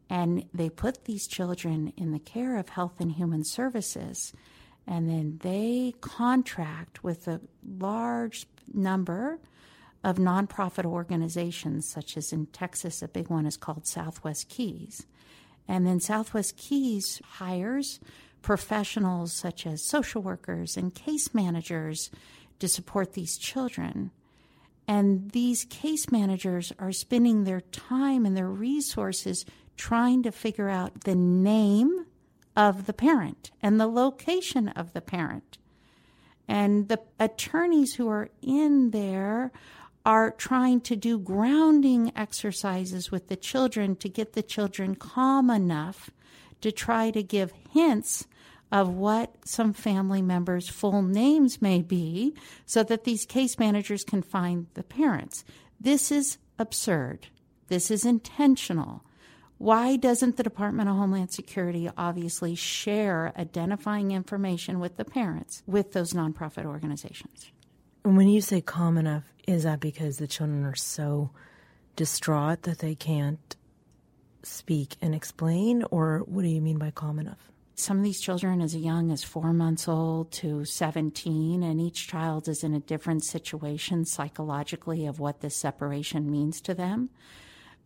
And 0.09 0.45
they 0.53 0.69
put 0.69 1.05
these 1.05 1.27
children 1.27 1.93
in 1.95 2.11
the 2.11 2.19
care 2.19 2.57
of 2.57 2.69
Health 2.69 2.99
and 2.99 3.11
Human 3.11 3.43
Services, 3.43 4.33
and 4.87 5.07
then 5.07 5.39
they 5.43 5.93
contract 6.01 7.03
with 7.03 7.27
a 7.27 7.41
large 7.63 8.47
number 8.73 9.39
of 10.03 10.15
nonprofit 10.17 10.85
organizations, 10.85 11.87
such 11.87 12.17
as 12.17 12.31
in 12.31 12.47
Texas, 12.47 13.01
a 13.01 13.07
big 13.07 13.29
one 13.29 13.45
is 13.45 13.57
called 13.57 13.85
Southwest 13.85 14.49
Keys. 14.49 15.05
And 15.67 15.85
then 15.85 15.99
Southwest 15.99 16.57
Keys 16.57 17.21
hires 17.33 17.99
professionals 18.41 19.33
such 19.33 19.67
as 19.67 19.87
social 19.87 20.21
workers 20.21 20.77
and 20.77 20.95
case 20.95 21.33
managers 21.33 22.09
to 22.59 22.67
support 22.67 23.13
these 23.13 23.37
children. 23.37 24.11
And 24.87 25.29
these 25.31 25.65
case 25.65 26.11
managers 26.11 26.73
are 26.79 26.91
spending 26.91 27.43
their 27.43 27.61
time 27.61 28.25
and 28.25 28.35
their 28.35 28.49
resources 28.49 29.45
trying 29.79 30.21
to 30.21 30.31
figure 30.31 30.67
out 30.67 31.05
the 31.05 31.15
name 31.15 32.05
of 32.53 32.85
the 32.85 32.93
parent 32.93 33.49
and 33.63 33.79
the 33.79 33.87
location 33.87 34.67
of 34.67 34.91
the 34.91 34.99
parent. 34.99 35.57
And 36.49 36.89
the 36.89 36.99
attorneys 37.17 37.95
who 37.95 38.09
are 38.09 38.27
in 38.41 38.91
there 38.91 39.53
are 40.05 40.31
trying 40.31 40.81
to 40.81 40.97
do 40.97 41.17
grounding 41.17 42.11
exercises 42.13 43.09
with 43.09 43.29
the 43.29 43.37
children 43.37 43.95
to 43.95 44.09
get 44.09 44.33
the 44.33 44.43
children 44.43 44.95
calm 44.95 45.49
enough 45.49 46.11
to 46.59 46.73
try 46.73 47.09
to 47.11 47.23
give 47.23 47.53
hints 47.71 48.27
of 48.73 48.89
what 48.89 49.33
some 49.45 49.71
family 49.71 50.21
members' 50.21 50.67
full 50.67 51.01
names 51.01 51.61
may 51.61 51.81
be 51.81 52.33
so 52.65 52.83
that 52.83 53.05
these 53.05 53.25
case 53.25 53.57
managers 53.57 54.03
can 54.03 54.21
find 54.21 54.67
the 54.73 54.83
parents. 54.83 55.45
This 55.79 56.11
is 56.11 56.37
absurd. 56.57 57.27
This 57.69 57.89
is 57.89 58.03
intentional. 58.03 59.05
Why 59.59 59.97
doesn't 59.97 60.37
the 60.37 60.43
Department 60.43 60.87
of 60.87 60.95
Homeland 60.95 61.31
Security 61.31 61.89
obviously 61.97 62.55
share 62.55 63.33
identifying 63.37 64.11
information 64.11 64.79
with 64.79 64.95
the 64.95 65.03
parents 65.03 65.63
with 65.67 65.91
those 65.91 66.13
nonprofit 66.13 66.63
organizations? 66.63 67.51
And 68.05 68.15
when 68.15 68.29
you 68.29 68.39
say 68.39 68.61
calm 68.61 68.97
enough, 68.97 69.25
is 69.49 69.63
that 69.63 69.81
because 69.81 70.15
the 70.15 70.27
children 70.27 70.63
are 70.63 70.75
so 70.75 71.31
distraught 71.97 72.61
that 72.61 72.79
they 72.79 72.95
can't 72.95 73.57
speak 74.43 74.95
and 75.01 75.13
explain, 75.13 75.83
or 75.91 76.19
what 76.19 76.43
do 76.43 76.47
you 76.47 76.61
mean 76.61 76.77
by 76.77 76.91
calm 76.91 77.19
enough? 77.19 77.51
Some 77.75 77.97
of 77.97 78.03
these 78.05 78.21
children 78.21 78.61
as 78.61 78.77
young 78.77 79.11
as 79.11 79.25
four 79.25 79.51
months 79.51 79.89
old 79.89 80.31
to 80.33 80.63
17, 80.63 81.63
and 81.63 81.81
each 81.81 82.07
child 82.07 82.47
is 82.47 82.63
in 82.63 82.73
a 82.73 82.79
different 82.79 83.25
situation 83.25 84.05
psychologically 84.05 85.05
of 85.05 85.19
what 85.19 85.41
this 85.41 85.57
separation 85.57 86.31
means 86.31 86.61
to 86.61 86.73
them. 86.73 87.09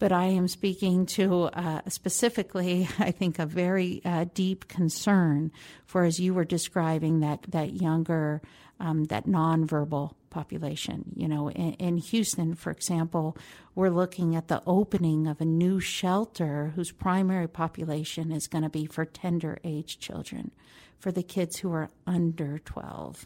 But 0.03 0.11
I 0.11 0.25
am 0.25 0.49
speaking 0.49 1.05
to 1.15 1.43
uh, 1.43 1.79
specifically, 1.87 2.89
I 2.99 3.11
think, 3.11 3.39
a 3.39 3.45
very 3.45 4.01
uh, 4.03 4.25
deep 4.33 4.67
concern 4.67 5.49
for, 5.85 6.03
as 6.03 6.19
you 6.19 6.33
were 6.33 6.43
describing, 6.43 7.21
that, 7.21 7.43
that 7.47 7.71
younger, 7.71 8.41
um, 8.81 9.05
that 9.05 9.27
nonverbal 9.27 10.11
population. 10.29 11.05
You 11.15 11.29
know, 11.29 11.49
in, 11.49 11.75
in, 11.75 11.97
Houston, 11.99 12.53
for 12.53 12.69
example, 12.69 13.37
we're 13.75 13.91
looking 13.91 14.35
at 14.35 14.49
the 14.49 14.61
opening 14.67 15.25
of 15.25 15.39
a 15.39 15.45
new 15.45 15.79
shelter 15.79 16.73
whose 16.75 16.91
primary 16.91 17.47
population 17.47 18.29
is 18.29 18.47
going 18.47 18.65
to 18.65 18.69
be 18.69 18.85
for 18.85 19.05
tender 19.05 19.57
age 19.63 19.99
children, 19.99 20.51
for 20.99 21.13
the 21.13 21.23
kids 21.23 21.59
who 21.59 21.71
are 21.71 21.89
under 22.05 22.59
12. 22.59 23.25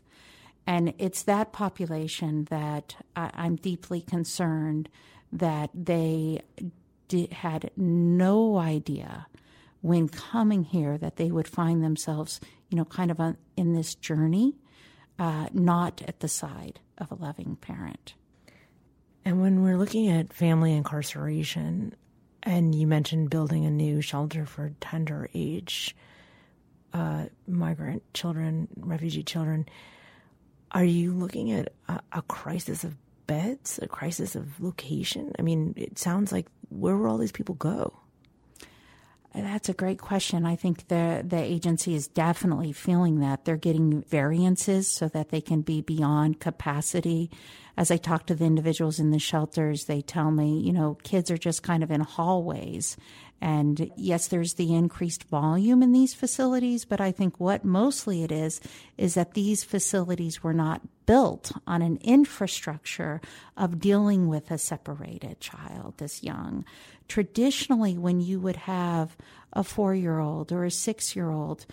And 0.67 0.93
it's 0.99 1.23
that 1.23 1.53
population 1.53 2.45
that 2.51 2.97
I, 3.15 3.31
am 3.33 3.55
deeply 3.55 4.01
concerned 4.01 4.89
that 5.31 5.69
they 5.73 6.41
did, 7.07 7.31
had 7.33 7.71
no 7.75 8.57
idea 8.57 9.27
when 9.81 10.09
coming 10.09 10.63
here 10.63 10.97
that 10.97 11.17
they 11.17 11.31
would 11.31 11.47
find 11.47 11.83
themselves, 11.83 12.39
you 12.69 12.77
know, 12.77 12.85
kind 12.85 13.11
of 13.11 13.19
on, 13.19 13.37
in 13.55 13.73
this 13.73 13.95
journey, 13.95 14.55
uh, 15.19 15.47
not 15.53 16.01
at 16.07 16.19
the 16.19 16.27
side 16.27 16.79
of 16.97 17.11
a 17.11 17.15
loving 17.15 17.57
parent. 17.61 18.13
And 19.23 19.41
when 19.41 19.63
we're 19.63 19.77
looking 19.77 20.09
at 20.09 20.33
family 20.33 20.73
incarceration, 20.73 21.93
and 22.43 22.73
you 22.73 22.87
mentioned 22.87 23.29
building 23.29 23.65
a 23.65 23.71
new 23.71 24.01
shelter 24.01 24.45
for 24.45 24.71
tender 24.79 25.29
age 25.33 25.95
uh, 26.93 27.25
migrant 27.47 28.01
children, 28.13 28.67
refugee 28.77 29.23
children, 29.23 29.67
are 30.71 30.83
you 30.83 31.11
looking 31.11 31.51
at 31.51 31.73
a, 31.87 31.99
a, 32.13 32.21
crisis 32.23 32.83
of 32.83 32.95
beds, 33.27 33.79
a 33.81 33.87
crisis 33.87 34.35
of 34.35 34.59
location? 34.61 35.33
I 35.37 35.41
mean, 35.41 35.73
it 35.77 35.99
sounds 35.99 36.31
like 36.31 36.47
where 36.69 36.97
will 36.97 37.09
all 37.09 37.17
these 37.17 37.31
people 37.31 37.55
go? 37.55 37.93
That's 39.33 39.69
a 39.69 39.73
great 39.73 39.99
question. 39.99 40.45
I 40.45 40.55
think 40.55 40.87
the 40.87 41.23
the 41.25 41.37
agency 41.37 41.93
is 41.93 42.07
definitely 42.07 42.71
feeling 42.71 43.19
that 43.19 43.45
they're 43.45 43.55
getting 43.55 44.01
variances 44.03 44.89
so 44.89 45.07
that 45.09 45.29
they 45.29 45.41
can 45.41 45.61
be 45.61 45.81
beyond 45.81 46.39
capacity. 46.39 47.29
As 47.75 47.91
I 47.91 47.97
talk 47.97 48.25
to 48.27 48.35
the 48.35 48.45
individuals 48.45 48.99
in 48.99 49.11
the 49.11 49.19
shelters, 49.19 49.85
they 49.85 50.01
tell 50.01 50.31
me, 50.31 50.59
you 50.59 50.73
know, 50.73 50.97
kids 51.03 51.29
are 51.29 51.37
just 51.37 51.61
kind 51.61 51.83
of 51.83 51.91
in 51.91 52.01
hallways. 52.01 52.97
And 53.39 53.91
yes, 53.95 54.27
there's 54.27 54.55
the 54.55 54.73
increased 54.73 55.25
volume 55.25 55.83
in 55.83 55.91
these 55.91 56.13
facilities, 56.13 56.85
but 56.85 56.99
I 56.99 57.11
think 57.11 57.39
what 57.39 57.63
mostly 57.63 58.23
it 58.23 58.31
is 58.31 58.59
is 58.97 59.13
that 59.13 59.33
these 59.33 59.63
facilities 59.63 60.41
were 60.41 60.53
not 60.53 60.81
built 61.05 61.51
on 61.67 61.81
an 61.81 61.99
infrastructure 62.01 63.21
of 63.55 63.79
dealing 63.79 64.27
with 64.27 64.49
a 64.49 64.57
separated 64.57 65.39
child 65.39 65.95
this 65.97 66.23
young. 66.23 66.65
Traditionally, 67.07 67.97
when 67.97 68.19
you 68.19 68.39
would 68.39 68.57
have 68.57 69.15
a 69.53 69.63
four 69.63 69.93
year 69.93 70.19
old 70.19 70.51
or 70.51 70.65
a 70.65 70.71
six 70.71 71.15
year 71.15 71.29
old, 71.29 71.65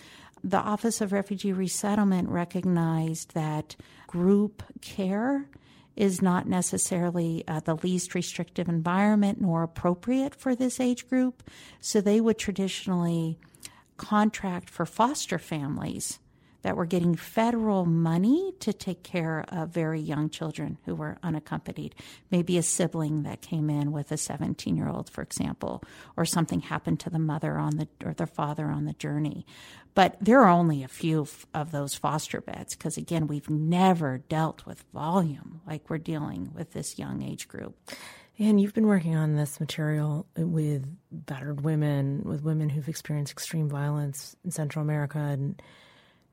the 0.42 0.58
Office 0.58 1.00
of 1.00 1.12
Refugee 1.12 1.52
Resettlement 1.52 2.28
recognized 2.28 3.34
that 3.34 3.74
group 4.06 4.62
care 4.82 5.48
is 5.96 6.20
not 6.20 6.48
necessarily 6.48 7.44
uh, 7.46 7.60
the 7.60 7.76
least 7.76 8.14
restrictive 8.14 8.68
environment 8.68 9.40
nor 9.40 9.62
appropriate 9.62 10.34
for 10.34 10.54
this 10.54 10.80
age 10.80 11.08
group. 11.08 11.42
So 11.80 12.00
they 12.00 12.20
would 12.20 12.38
traditionally 12.38 13.38
contract 13.96 14.70
for 14.70 14.86
foster 14.86 15.38
families 15.38 16.18
that 16.64 16.76
were 16.76 16.86
getting 16.86 17.14
federal 17.14 17.84
money 17.84 18.52
to 18.58 18.72
take 18.72 19.02
care 19.02 19.44
of 19.48 19.68
very 19.68 20.00
young 20.00 20.30
children 20.30 20.78
who 20.86 20.94
were 20.94 21.18
unaccompanied. 21.22 21.94
Maybe 22.30 22.56
a 22.56 22.62
sibling 22.62 23.22
that 23.24 23.42
came 23.42 23.68
in 23.68 23.92
with 23.92 24.10
a 24.10 24.16
17 24.16 24.74
year 24.74 24.88
old, 24.88 25.10
for 25.10 25.20
example, 25.20 25.84
or 26.16 26.24
something 26.24 26.60
happened 26.60 27.00
to 27.00 27.10
the 27.10 27.18
mother 27.18 27.58
on 27.58 27.76
the 27.76 27.86
or 28.02 28.14
their 28.14 28.26
father 28.26 28.68
on 28.68 28.86
the 28.86 28.94
journey. 28.94 29.46
But 29.94 30.16
there 30.22 30.40
are 30.40 30.48
only 30.48 30.82
a 30.82 30.88
few 30.88 31.28
of 31.52 31.70
those 31.70 31.94
foster 31.94 32.40
beds 32.40 32.74
because, 32.74 32.96
again, 32.96 33.26
we've 33.26 33.50
never 33.50 34.18
dealt 34.18 34.64
with 34.64 34.84
volume 34.94 35.60
like 35.66 35.90
we're 35.90 35.98
dealing 35.98 36.50
with 36.54 36.72
this 36.72 36.98
young 36.98 37.22
age 37.22 37.46
group. 37.46 37.76
And 38.38 38.58
you've 38.58 38.74
been 38.74 38.88
working 38.88 39.14
on 39.14 39.36
this 39.36 39.60
material 39.60 40.26
with 40.34 40.86
battered 41.12 41.60
women, 41.60 42.22
with 42.24 42.42
women 42.42 42.70
who've 42.70 42.88
experienced 42.88 43.32
extreme 43.32 43.68
violence 43.68 44.34
in 44.44 44.50
Central 44.50 44.82
America 44.82 45.18
and 45.18 45.62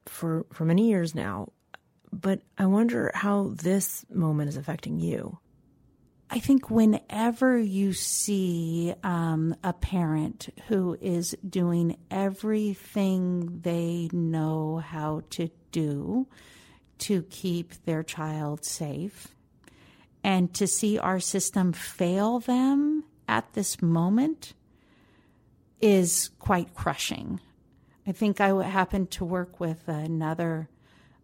for 0.05 0.45
for 0.51 0.65
many 0.65 0.89
years 0.89 1.15
now, 1.15 1.51
but 2.11 2.41
I 2.57 2.65
wonder 2.65 3.11
how 3.13 3.53
this 3.53 4.05
moment 4.09 4.49
is 4.49 4.57
affecting 4.57 4.99
you. 4.99 5.39
I 6.29 6.39
think 6.39 6.69
whenever 6.69 7.57
you 7.57 7.91
see 7.91 8.93
um, 9.03 9.53
a 9.65 9.73
parent 9.73 10.47
who 10.69 10.97
is 11.01 11.35
doing 11.47 11.97
everything 12.09 13.59
they 13.63 14.09
know 14.13 14.77
how 14.77 15.23
to 15.31 15.49
do 15.73 16.27
to 16.99 17.23
keep 17.23 17.73
their 17.83 18.01
child 18.01 18.63
safe, 18.63 19.27
and 20.23 20.53
to 20.53 20.67
see 20.67 20.97
our 20.97 21.19
system 21.19 21.73
fail 21.73 22.39
them 22.39 23.03
at 23.27 23.51
this 23.53 23.81
moment 23.81 24.53
is 25.81 26.29
quite 26.39 26.73
crushing. 26.75 27.39
I 28.05 28.13
think 28.13 28.41
I 28.41 28.63
happened 28.63 29.11
to 29.11 29.25
work 29.25 29.59
with 29.59 29.87
another 29.87 30.69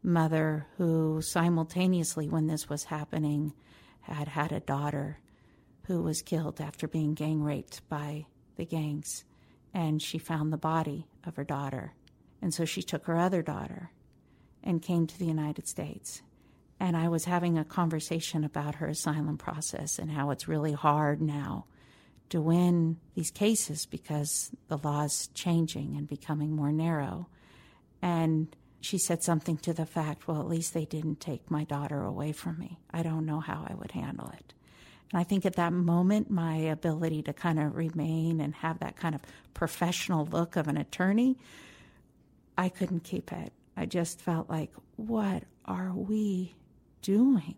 mother 0.04 0.68
who 0.78 1.22
simultaneously, 1.24 2.30
when 2.30 2.48
this 2.48 2.70
was 2.70 2.86
happening, 2.86 3.54
had 4.02 4.28
had 4.28 4.52
a 4.52 4.60
daughter 4.60 5.20
who 5.88 6.04
was 6.04 6.22
killed 6.22 6.62
after 6.62 6.88
being 6.88 7.16
gang 7.16 7.42
raped 7.42 7.88
by 7.90 8.28
the 8.58 8.66
gangs. 8.66 9.24
And 9.74 10.02
she 10.02 10.20
found 10.20 10.54
the 10.54 10.58
body 10.58 11.08
of 11.26 11.36
her 11.36 11.44
daughter. 11.44 11.94
And 12.42 12.54
so 12.54 12.64
she 12.64 12.84
took 12.84 13.06
her 13.06 13.18
other 13.18 13.42
daughter 13.42 13.92
and 14.64 14.82
came 14.82 15.08
to 15.08 15.18
the 15.18 15.26
United 15.26 15.68
States. 15.68 16.22
And 16.80 16.96
I 16.96 17.08
was 17.08 17.26
having 17.26 17.58
a 17.58 17.66
conversation 17.66 18.44
about 18.44 18.76
her 18.76 18.88
asylum 18.88 19.38
process 19.38 19.98
and 19.98 20.12
how 20.12 20.30
it's 20.30 20.48
really 20.48 20.74
hard 20.74 21.22
now 21.22 21.66
to 22.30 22.42
win 22.42 22.98
these 23.16 23.32
cases 23.32 23.86
because 23.86 24.52
the 24.68 24.78
law 24.78 25.04
is 25.04 25.30
changing 25.34 25.96
and 25.96 26.08
becoming 26.08 26.56
more 26.56 26.72
narrow. 26.72 27.28
And 28.02 28.56
She 28.80 28.98
said 28.98 29.24
something 29.24 29.58
to 29.58 29.74
the 29.74 29.86
fact, 29.86 30.28
well, 30.28 30.40
at 30.40 30.48
least 30.48 30.74
they 30.74 30.86
didn't 30.86 31.20
take 31.20 31.50
my 31.50 31.64
daughter 31.64 32.04
away 32.04 32.32
from 32.32 32.60
me. 32.60 32.80
I 32.92 33.04
don't 33.04 33.26
know 33.26 33.40
how 33.40 33.66
I 33.68 33.74
would 33.74 33.92
handle 33.92 34.30
it. 34.30 34.54
And 35.12 35.20
I 35.20 35.24
think 35.24 35.46
at 35.46 35.56
that 35.56 35.74
moment, 35.74 36.30
my 36.30 36.56
ability 36.56 37.24
to 37.24 37.34
kind 37.34 37.60
of 37.60 37.76
remain 37.76 38.40
and 38.40 38.54
have 38.56 38.80
that 38.80 38.98
kind 38.98 39.16
of 39.16 39.22
professional 39.54 40.26
look 40.26 40.56
of 40.56 40.68
an 40.68 40.78
attorney, 40.78 41.38
I 42.58 42.70
couldn't 42.70 43.04
keep 43.04 43.32
it. 43.32 43.52
I 43.76 43.86
just 43.86 44.22
felt 44.22 44.50
like, 44.50 44.72
what 44.96 45.44
are 45.66 45.94
we 45.94 46.56
doing 47.02 47.56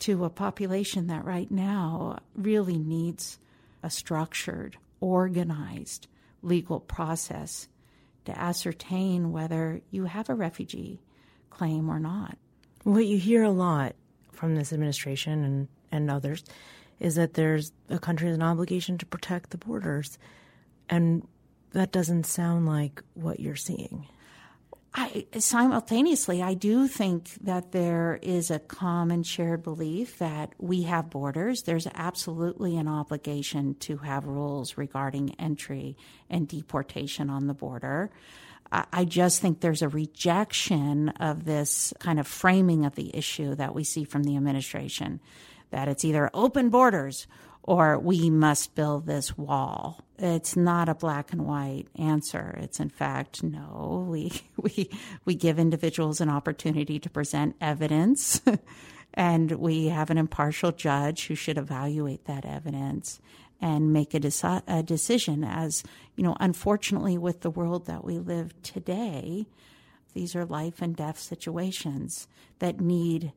to 0.00 0.24
a 0.24 0.30
population 0.30 1.08
that 1.08 1.24
right 1.24 1.50
now 1.50 2.18
really 2.34 2.78
needs 2.78 3.38
a 3.82 3.90
structured, 3.90 4.76
organized 5.00 6.06
legal 6.42 6.80
process 6.80 7.68
to 8.24 8.38
ascertain 8.38 9.32
whether 9.32 9.80
you 9.90 10.04
have 10.04 10.28
a 10.28 10.34
refugee 10.34 11.00
claim 11.50 11.88
or 11.88 11.98
not. 11.98 12.36
What 12.84 13.06
you 13.06 13.18
hear 13.18 13.42
a 13.42 13.50
lot 13.50 13.94
from 14.32 14.54
this 14.54 14.72
administration 14.72 15.44
and, 15.44 15.68
and 15.92 16.10
others 16.10 16.44
is 16.98 17.14
that 17.14 17.34
there's 17.34 17.72
a 17.88 17.98
country 17.98 18.28
has 18.28 18.36
an 18.36 18.42
obligation 18.42 18.98
to 18.98 19.06
protect 19.06 19.50
the 19.50 19.58
borders. 19.58 20.18
And 20.88 21.26
that 21.72 21.92
doesn't 21.92 22.26
sound 22.26 22.66
like 22.66 23.02
what 23.14 23.40
you're 23.40 23.56
seeing. 23.56 24.06
I, 24.92 25.26
simultaneously, 25.38 26.42
I 26.42 26.54
do 26.54 26.88
think 26.88 27.30
that 27.42 27.70
there 27.70 28.18
is 28.22 28.50
a 28.50 28.58
common 28.58 29.22
shared 29.22 29.62
belief 29.62 30.18
that 30.18 30.52
we 30.58 30.82
have 30.82 31.10
borders. 31.10 31.62
There's 31.62 31.86
absolutely 31.94 32.76
an 32.76 32.88
obligation 32.88 33.76
to 33.80 33.98
have 33.98 34.26
rules 34.26 34.76
regarding 34.76 35.36
entry 35.38 35.96
and 36.28 36.48
deportation 36.48 37.30
on 37.30 37.46
the 37.46 37.54
border. 37.54 38.10
I 38.72 39.04
just 39.04 39.40
think 39.40 39.60
there's 39.60 39.82
a 39.82 39.88
rejection 39.88 41.08
of 41.08 41.44
this 41.44 41.92
kind 41.98 42.20
of 42.20 42.26
framing 42.26 42.84
of 42.84 42.94
the 42.94 43.16
issue 43.16 43.56
that 43.56 43.74
we 43.74 43.82
see 43.82 44.04
from 44.04 44.22
the 44.22 44.36
administration 44.36 45.20
that 45.70 45.88
it's 45.88 46.04
either 46.04 46.30
open 46.34 46.68
borders 46.68 47.26
or 47.62 47.98
we 47.98 48.30
must 48.30 48.74
build 48.74 49.06
this 49.06 49.36
wall. 49.36 50.04
It's 50.22 50.54
not 50.54 50.88
a 50.88 50.94
black 50.94 51.32
and 51.32 51.46
white 51.46 51.86
answer. 51.98 52.58
It's 52.60 52.78
in 52.78 52.90
fact 52.90 53.42
no. 53.42 54.06
We 54.08 54.32
we 54.56 54.90
we 55.24 55.34
give 55.34 55.58
individuals 55.58 56.20
an 56.20 56.28
opportunity 56.28 56.98
to 56.98 57.10
present 57.10 57.56
evidence 57.60 58.40
and 59.14 59.52
we 59.52 59.86
have 59.86 60.10
an 60.10 60.18
impartial 60.18 60.72
judge 60.72 61.26
who 61.26 61.34
should 61.34 61.58
evaluate 61.58 62.26
that 62.26 62.44
evidence 62.44 63.20
and 63.60 63.92
make 63.92 64.14
a, 64.14 64.20
deci- 64.20 64.62
a 64.66 64.82
decision 64.82 65.44
as, 65.44 65.82
you 66.16 66.24
know, 66.24 66.36
unfortunately 66.40 67.18
with 67.18 67.40
the 67.42 67.50
world 67.50 67.86
that 67.86 68.04
we 68.04 68.18
live 68.18 68.54
today, 68.62 69.46
these 70.14 70.34
are 70.34 70.46
life 70.46 70.80
and 70.80 70.96
death 70.96 71.18
situations 71.18 72.26
that 72.58 72.80
need 72.80 73.32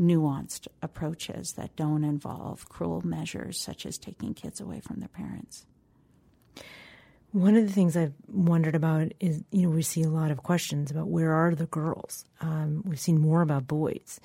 nuanced 0.00 0.66
approaches 0.82 1.52
that 1.52 1.76
don't 1.76 2.04
involve 2.04 2.68
cruel 2.70 3.06
measures 3.06 3.60
such 3.60 3.84
as 3.84 3.98
taking 3.98 4.32
kids 4.32 4.60
away 4.60 4.80
from 4.80 5.00
their 5.00 5.08
parents. 5.08 5.66
One 7.32 7.56
of 7.56 7.64
the 7.64 7.72
things 7.72 7.96
I've 7.96 8.14
wondered 8.26 8.74
about 8.74 9.12
is, 9.20 9.44
you 9.52 9.62
know, 9.62 9.70
we 9.70 9.82
see 9.82 10.02
a 10.02 10.08
lot 10.08 10.32
of 10.32 10.42
questions 10.42 10.90
about 10.90 11.08
where 11.08 11.32
are 11.32 11.54
the 11.54 11.66
girls. 11.66 12.24
Um, 12.40 12.82
we've 12.84 12.98
seen 12.98 13.20
more 13.20 13.40
about 13.40 13.68
boys, 13.68 14.18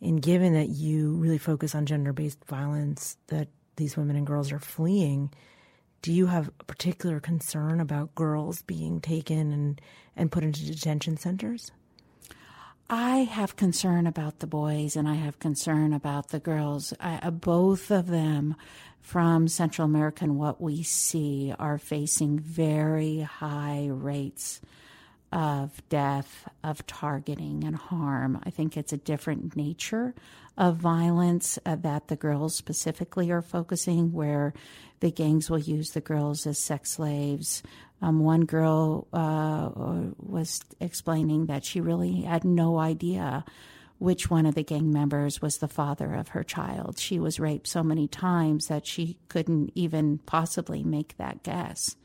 and 0.00 0.20
given 0.20 0.54
that 0.54 0.68
you 0.68 1.14
really 1.14 1.38
focus 1.38 1.74
on 1.76 1.86
gender-based 1.86 2.44
violence 2.46 3.16
that 3.28 3.46
these 3.76 3.96
women 3.96 4.16
and 4.16 4.26
girls 4.26 4.50
are 4.50 4.58
fleeing, 4.58 5.30
do 6.02 6.12
you 6.12 6.26
have 6.26 6.48
a 6.48 6.64
particular 6.64 7.20
concern 7.20 7.80
about 7.80 8.14
girls 8.16 8.62
being 8.62 9.00
taken 9.00 9.52
and 9.52 9.80
and 10.16 10.32
put 10.32 10.42
into 10.42 10.66
detention 10.66 11.16
centers? 11.16 11.70
I 12.90 13.18
have 13.18 13.56
concern 13.56 14.06
about 14.06 14.38
the 14.38 14.46
boys 14.46 14.96
and 14.96 15.06
I 15.06 15.14
have 15.14 15.38
concern 15.38 15.92
about 15.92 16.28
the 16.28 16.38
girls. 16.38 16.94
I, 16.98 17.16
uh, 17.16 17.30
both 17.30 17.90
of 17.90 18.06
them 18.06 18.56
from 19.02 19.46
Central 19.48 19.84
America 19.84 20.24
and 20.24 20.38
what 20.38 20.60
we 20.60 20.82
see 20.82 21.52
are 21.58 21.76
facing 21.76 22.38
very 22.38 23.20
high 23.20 23.88
rates 23.90 24.62
of 25.32 25.82
death, 25.88 26.48
of 26.64 26.86
targeting 26.86 27.64
and 27.64 27.76
harm. 27.76 28.40
I 28.44 28.50
think 28.50 28.76
it's 28.76 28.92
a 28.92 28.98
different 28.98 29.56
nature 29.56 30.14
of 30.56 30.76
violence 30.76 31.58
uh, 31.64 31.76
that 31.76 32.08
the 32.08 32.16
girls 32.16 32.54
specifically 32.54 33.30
are 33.30 33.42
focusing, 33.42 34.12
where 34.12 34.54
the 35.00 35.10
gangs 35.10 35.48
will 35.48 35.58
use 35.58 35.90
the 35.90 36.00
girls 36.00 36.46
as 36.46 36.58
sex 36.58 36.92
slaves 36.92 37.62
um, 38.00 38.20
one 38.20 38.44
girl 38.44 39.06
uh, 39.12 39.70
was 40.18 40.60
explaining 40.80 41.46
that 41.46 41.64
she 41.64 41.80
really 41.80 42.22
had 42.22 42.44
no 42.44 42.78
idea 42.78 43.44
which 43.98 44.30
one 44.30 44.46
of 44.46 44.54
the 44.54 44.62
gang 44.62 44.92
members 44.92 45.42
was 45.42 45.58
the 45.58 45.66
father 45.66 46.14
of 46.14 46.28
her 46.28 46.44
child. 46.44 46.98
She 47.00 47.18
was 47.18 47.40
raped 47.40 47.66
so 47.66 47.82
many 47.82 48.06
times 48.06 48.68
that 48.68 48.86
she 48.86 49.18
couldn't 49.28 49.72
even 49.74 50.18
possibly 50.18 50.84
make 50.84 51.16
that 51.16 51.42
guess. 51.42 51.96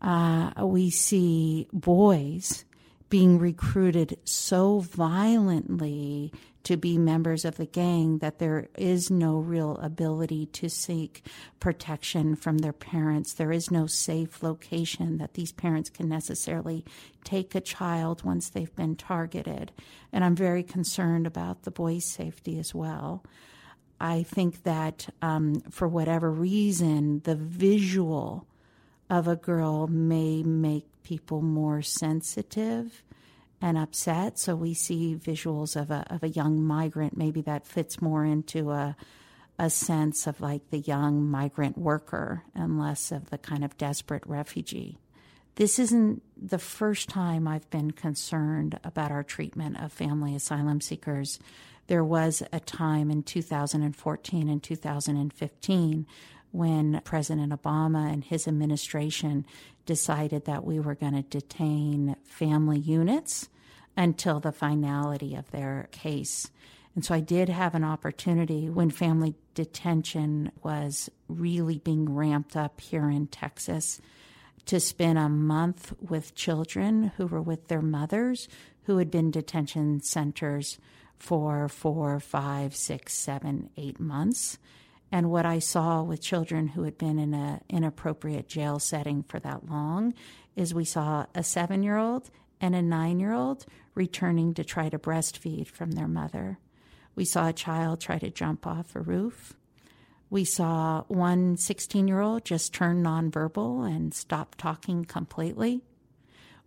Uh, 0.00 0.52
we 0.64 0.90
see 0.90 1.66
boys 1.72 2.64
being 3.08 3.38
recruited 3.38 4.18
so 4.24 4.80
violently 4.80 6.32
to 6.64 6.76
be 6.76 6.98
members 6.98 7.46
of 7.46 7.56
the 7.56 7.64
gang 7.64 8.18
that 8.18 8.38
there 8.38 8.68
is 8.76 9.10
no 9.10 9.38
real 9.38 9.78
ability 9.78 10.44
to 10.44 10.68
seek 10.68 11.24
protection 11.60 12.36
from 12.36 12.58
their 12.58 12.74
parents. 12.74 13.32
There 13.32 13.52
is 13.52 13.70
no 13.70 13.86
safe 13.86 14.42
location 14.42 15.16
that 15.16 15.32
these 15.32 15.52
parents 15.52 15.88
can 15.88 16.10
necessarily 16.10 16.84
take 17.24 17.54
a 17.54 17.60
child 17.62 18.22
once 18.22 18.50
they've 18.50 18.74
been 18.76 18.96
targeted. 18.96 19.72
And 20.12 20.22
I'm 20.22 20.36
very 20.36 20.62
concerned 20.62 21.26
about 21.26 21.62
the 21.62 21.70
boys' 21.70 22.04
safety 22.04 22.58
as 22.58 22.74
well. 22.74 23.24
I 23.98 24.22
think 24.22 24.64
that 24.64 25.08
um, 25.22 25.60
for 25.70 25.88
whatever 25.88 26.30
reason, 26.30 27.20
the 27.20 27.34
visual 27.34 28.46
of 29.10 29.28
a 29.28 29.36
girl 29.36 29.86
may 29.86 30.42
make 30.42 30.86
people 31.02 31.40
more 31.42 31.82
sensitive 31.82 33.02
and 33.60 33.76
upset. 33.78 34.38
So 34.38 34.54
we 34.54 34.74
see 34.74 35.16
visuals 35.16 35.80
of 35.80 35.90
a 35.90 36.04
of 36.10 36.22
a 36.22 36.28
young 36.28 36.62
migrant. 36.62 37.16
Maybe 37.16 37.40
that 37.42 37.66
fits 37.66 38.00
more 38.00 38.24
into 38.24 38.70
a 38.70 38.96
a 39.58 39.70
sense 39.70 40.26
of 40.26 40.40
like 40.40 40.70
the 40.70 40.78
young 40.78 41.28
migrant 41.28 41.76
worker 41.76 42.44
and 42.54 42.78
less 42.78 43.10
of 43.10 43.30
the 43.30 43.38
kind 43.38 43.64
of 43.64 43.76
desperate 43.76 44.22
refugee. 44.26 44.98
This 45.56 45.80
isn't 45.80 46.22
the 46.40 46.60
first 46.60 47.08
time 47.08 47.48
I've 47.48 47.68
been 47.70 47.90
concerned 47.90 48.78
about 48.84 49.10
our 49.10 49.24
treatment 49.24 49.82
of 49.82 49.92
family 49.92 50.36
asylum 50.36 50.80
seekers. 50.80 51.40
There 51.88 52.04
was 52.04 52.44
a 52.52 52.60
time 52.60 53.10
in 53.10 53.24
2014 53.24 54.48
and 54.48 54.62
2015 54.62 56.06
when 56.50 57.00
President 57.04 57.52
Obama 57.52 58.12
and 58.12 58.24
his 58.24 58.48
administration 58.48 59.44
decided 59.86 60.44
that 60.44 60.64
we 60.64 60.80
were 60.80 60.94
going 60.94 61.14
to 61.14 61.22
detain 61.22 62.16
family 62.24 62.78
units 62.78 63.48
until 63.96 64.40
the 64.40 64.52
finality 64.52 65.34
of 65.34 65.50
their 65.50 65.88
case. 65.92 66.50
And 66.94 67.04
so 67.04 67.14
I 67.14 67.20
did 67.20 67.48
have 67.48 67.74
an 67.74 67.84
opportunity 67.84 68.68
when 68.68 68.90
family 68.90 69.34
detention 69.54 70.50
was 70.62 71.10
really 71.28 71.78
being 71.78 72.14
ramped 72.14 72.56
up 72.56 72.80
here 72.80 73.08
in 73.08 73.26
Texas 73.28 74.00
to 74.66 74.80
spend 74.80 75.18
a 75.18 75.28
month 75.28 75.94
with 76.00 76.34
children 76.34 77.12
who 77.16 77.26
were 77.26 77.40
with 77.40 77.68
their 77.68 77.82
mothers 77.82 78.48
who 78.84 78.98
had 78.98 79.10
been 79.10 79.30
detention 79.30 80.00
centers 80.00 80.78
for 81.18 81.68
four, 81.68 82.20
five, 82.20 82.74
six, 82.74 83.14
seven, 83.14 83.70
eight 83.76 83.98
months. 83.98 84.58
And 85.10 85.30
what 85.30 85.46
I 85.46 85.58
saw 85.58 86.02
with 86.02 86.20
children 86.20 86.68
who 86.68 86.82
had 86.82 86.98
been 86.98 87.18
in 87.18 87.32
an 87.32 87.60
inappropriate 87.68 88.48
jail 88.48 88.78
setting 88.78 89.22
for 89.22 89.40
that 89.40 89.68
long 89.68 90.12
is 90.54 90.74
we 90.74 90.84
saw 90.84 91.26
a 91.34 91.42
seven 91.42 91.82
year 91.82 91.96
old 91.96 92.30
and 92.60 92.74
a 92.74 92.82
nine 92.82 93.20
year 93.20 93.32
old 93.32 93.64
returning 93.94 94.54
to 94.54 94.64
try 94.64 94.88
to 94.88 94.98
breastfeed 94.98 95.68
from 95.68 95.92
their 95.92 96.08
mother. 96.08 96.58
We 97.14 97.24
saw 97.24 97.48
a 97.48 97.52
child 97.52 98.00
try 98.00 98.18
to 98.18 98.30
jump 98.30 98.66
off 98.66 98.94
a 98.94 99.00
roof. 99.00 99.54
We 100.30 100.44
saw 100.44 101.04
one 101.08 101.56
16 101.56 102.06
year 102.06 102.20
old 102.20 102.44
just 102.44 102.74
turn 102.74 103.02
nonverbal 103.02 103.88
and 103.88 104.12
stop 104.12 104.56
talking 104.56 105.06
completely. 105.06 105.82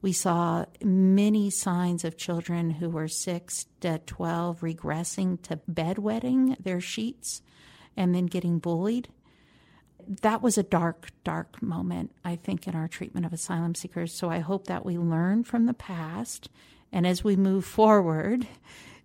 We 0.01 0.13
saw 0.13 0.65
many 0.84 1.51
signs 1.51 2.04
of 2.04 2.17
children 2.17 2.71
who 2.71 2.89
were 2.89 3.08
6 3.08 3.65
to 3.82 3.99
12 3.99 4.62
regressing 4.62 5.39
to 5.43 5.60
bedwetting 5.69 6.58
their 6.63 6.82
sheets 6.82 7.43
and 7.95 8.13
then 8.15 8.25
getting 8.25 8.60
bullied. 8.60 9.10
That 10.21 10.41
was 10.41 10.58
a 10.58 10.63
dark, 10.63 11.10
dark 11.23 11.62
moment, 11.62 12.12
I 12.25 12.36
think, 12.36 12.67
in 12.67 12.75
our 12.75 12.88
treatment 12.88 13.25
of 13.25 13.34
asylum 13.34 13.75
seekers. 13.75 14.13
So 14.13 14.30
I 14.30 14.39
hope 14.39 14.67
that 14.67 14.86
we 14.86 14.97
learn 14.97 15.43
from 15.43 15.65
the 15.65 15.73
past. 15.73 16.49
And 16.91 17.06
as 17.06 17.23
we 17.23 17.36
move 17.36 17.65
forward, 17.65 18.47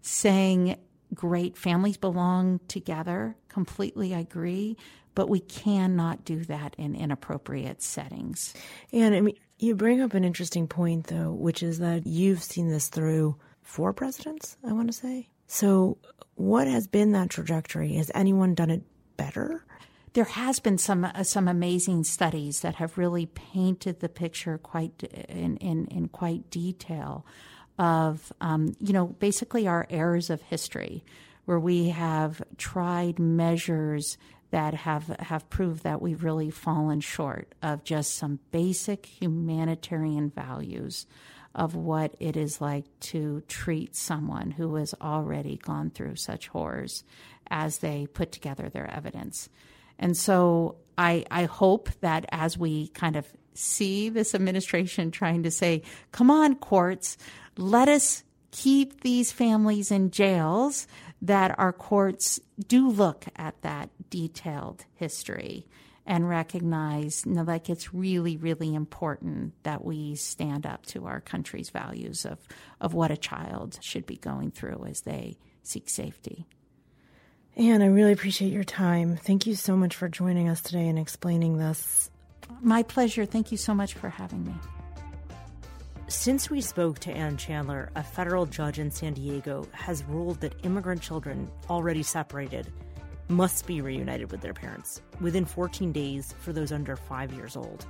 saying, 0.01 0.77
great, 1.15 1.57
families 1.57 1.97
belong 1.97 2.61
together, 2.67 3.37
completely 3.49 4.13
agree, 4.13 4.77
but 5.15 5.29
we 5.29 5.41
cannot 5.41 6.25
do 6.25 6.45
that 6.45 6.75
in 6.79 6.95
inappropriate 6.95 7.83
settings. 7.83 8.55
And 8.93 9.15
I 9.15 9.21
mean, 9.21 9.37
You 9.59 9.75
bring 9.75 10.03
up 10.03 10.13
an 10.13 10.25
interesting 10.25 10.69
point, 10.69 11.07
though, 11.07 11.33
which 11.33 11.63
is 11.63 11.79
that 11.79 12.07
you've 12.07 12.43
seen 12.43 12.69
this 12.69 12.89
through 12.89 13.37
four 13.63 13.95
presidents, 13.95 14.59
I 14.63 14.73
want 14.73 14.89
to 14.89 14.93
say. 14.93 15.29
So, 15.47 15.99
what 16.35 16.67
has 16.67 16.87
been 16.87 17.13
that 17.13 17.31
trajectory? 17.31 17.95
Has 17.95 18.11
anyone 18.15 18.55
done 18.55 18.71
it 18.71 18.83
better? 19.17 19.65
There 20.13 20.25
has 20.25 20.61
been 20.61 20.79
some 20.79 21.05
uh, 21.05 21.23
some 21.25 21.49
amazing 21.49 22.05
studies 22.05 22.61
that 22.61 22.77
have 22.77 22.99
really 22.99 23.27
painted 23.27 24.01
the 24.01 24.09
picture 24.09 24.59
quite 24.59 25.03
in 25.29 25.57
in, 25.59 25.87
in 25.89 26.09
quite 26.09 26.51
detail 26.51 27.27
of 27.79 28.33
um, 28.41 28.75
you 28.81 28.93
know 28.93 29.07
basically 29.07 29.67
our 29.69 29.87
errors 29.91 30.31
of 30.31 30.43
history, 30.43 31.05
where 31.45 31.61
we 31.61 31.91
have 31.91 32.43
tried 32.57 33.19
measures 33.19 34.19
that 34.51 34.75
have 34.75 35.09
have 35.21 35.49
proved 35.51 35.83
that 35.83 36.01
we've 36.01 36.25
really 36.25 36.51
fallen 36.51 37.01
short 37.01 37.55
of 37.63 37.85
just 37.85 38.15
some 38.15 38.39
basic 38.51 39.07
humanitarian 39.07 40.31
values 40.31 41.07
of 41.57 41.75
what 41.75 42.15
it 42.21 42.37
is 42.37 42.61
like 42.61 42.85
to 43.01 43.43
treat 43.49 43.97
someone 43.97 44.53
who 44.53 44.77
has 44.77 44.95
already 45.01 45.57
gone 45.57 45.91
through 45.91 46.15
such 46.15 46.49
horrors 46.49 47.03
as 47.51 47.79
they 47.79 48.07
put 48.07 48.31
together 48.31 48.69
their 48.69 48.89
evidence. 48.89 49.49
And 49.99 50.15
so 50.17 50.77
I, 50.99 51.25
I 51.31 51.45
hope 51.45 51.89
that 52.01 52.27
as 52.31 52.59
we 52.59 52.89
kind 52.89 53.17
of 53.17 53.27
see 53.55 54.11
this 54.11 54.35
administration 54.35 55.11
trying 55.11 55.45
to 55.45 55.51
say, 55.51 55.83
come 56.13 56.31
on, 56.31 56.57
courts, 56.57 57.17
let 57.57 57.89
us 57.89 58.23
keep 58.51 59.01
these 59.01 59.33
families 59.33 59.91
in 59.91 60.11
jails, 60.11 60.87
that 61.23 61.59
our 61.59 61.73
courts 61.73 62.39
do 62.69 62.89
look 62.91 63.25
at 63.37 63.61
that 63.63 63.89
detailed 64.11 64.85
history 64.95 65.67
and 66.07 66.29
recognize 66.29 67.25
you 67.27 67.33
know, 67.33 67.43
like 67.43 67.69
it's 67.69 67.93
really, 67.93 68.37
really 68.37 68.75
important 68.75 69.53
that 69.65 69.85
we 69.85 70.15
stand 70.15 70.65
up 70.65 70.87
to 70.87 71.07
our 71.07 71.21
country's 71.21 71.71
values 71.71 72.25
of, 72.25 72.39
of 72.81 72.95
what 72.95 73.11
a 73.11 73.17
child 73.17 73.79
should 73.83 74.07
be 74.07 74.17
going 74.17 74.51
through 74.51 74.85
as 74.89 75.03
they 75.03 75.37
seek 75.63 75.89
safety. 75.89 76.47
Anne, 77.57 77.83
I 77.83 77.87
really 77.87 78.13
appreciate 78.13 78.53
your 78.53 78.65
time. 78.65 79.17
Thank 79.17 79.47
you 79.47 79.55
so 79.55 79.77
much 79.77 79.97
for 79.97 80.09
joining 80.09 80.49
us 80.49 80.61
today 80.61 80.89
and 80.89 80.99
explaining 80.99 81.57
this. 81.57 82.11
My 82.61 82.83
pleasure. 82.83 83.25
Thank 83.25 83.51
you 83.51 83.59
so 83.59 83.75
much 83.75 83.95
for 83.95 84.09
having 84.09 84.45
me. 84.45 84.55
Since 86.09 86.51
we 86.51 86.61
spoke 86.61 87.01
to 87.01 87.11
Anne 87.11 87.37
Chandler, 87.37 87.91
a 87.97 88.03
federal 88.03 88.47
judge 88.47 88.79
in 88.79 88.93
San 88.93 89.15
Diego 89.15 89.67
has 89.73 90.05
ruled 90.05 90.41
that 90.43 90.55
immigrant 90.65 91.03
children 91.03 91.51
already 91.69 92.05
separated 92.05 92.73
must 93.29 93.67
be 93.67 93.81
reunited 93.81 94.31
with 94.31 94.41
their 94.41 94.55
parents 94.55 95.03
within 95.21 95.45
14 95.45 95.93
days 95.93 96.35
for 96.39 96.53
those 96.53 96.73
under 96.73 96.97
five 96.97 97.33
years 97.33 97.57
old 97.57 97.87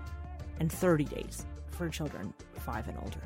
and 0.61 0.72
30 0.72 1.05
days 1.05 1.44
for 1.70 1.88
children 1.88 2.33
five 2.55 2.88
and 2.88 2.96
older. 2.99 3.20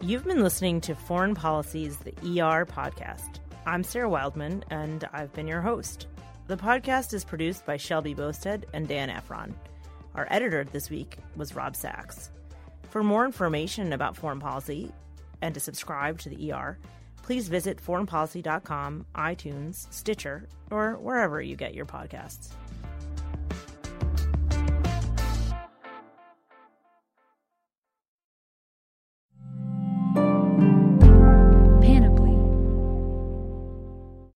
You've 0.00 0.24
been 0.24 0.42
listening 0.42 0.80
to 0.82 0.94
Foreign 0.94 1.34
Policy's 1.34 1.96
The 1.96 2.12
ER 2.40 2.66
podcast. 2.66 3.40
I'm 3.66 3.82
Sarah 3.82 4.08
Wildman, 4.08 4.62
and 4.70 5.08
I've 5.12 5.32
been 5.32 5.48
your 5.48 5.62
host. 5.62 6.06
The 6.46 6.56
podcast 6.56 7.14
is 7.14 7.24
produced 7.24 7.64
by 7.64 7.78
Shelby 7.78 8.14
Bosted 8.14 8.64
and 8.74 8.86
Dan 8.86 9.08
Ephron. 9.08 9.54
Our 10.14 10.28
editor 10.30 10.62
this 10.64 10.90
week 10.90 11.16
was 11.36 11.56
Rob 11.56 11.74
Sachs. 11.74 12.30
For 12.90 13.02
more 13.02 13.24
information 13.24 13.92
about 13.92 14.16
foreign 14.16 14.40
policy 14.40 14.92
and 15.42 15.54
to 15.54 15.60
subscribe 15.60 16.18
to 16.20 16.28
the 16.28 16.52
ER, 16.52 16.78
please 17.24 17.48
visit 17.48 17.82
foreignpolicy.com, 17.82 19.06
iTunes, 19.14 19.90
Stitcher, 19.90 20.46
or 20.70 20.98
wherever 20.98 21.40
you 21.40 21.56
get 21.56 21.74
your 21.74 21.86
podcasts. 21.86 22.50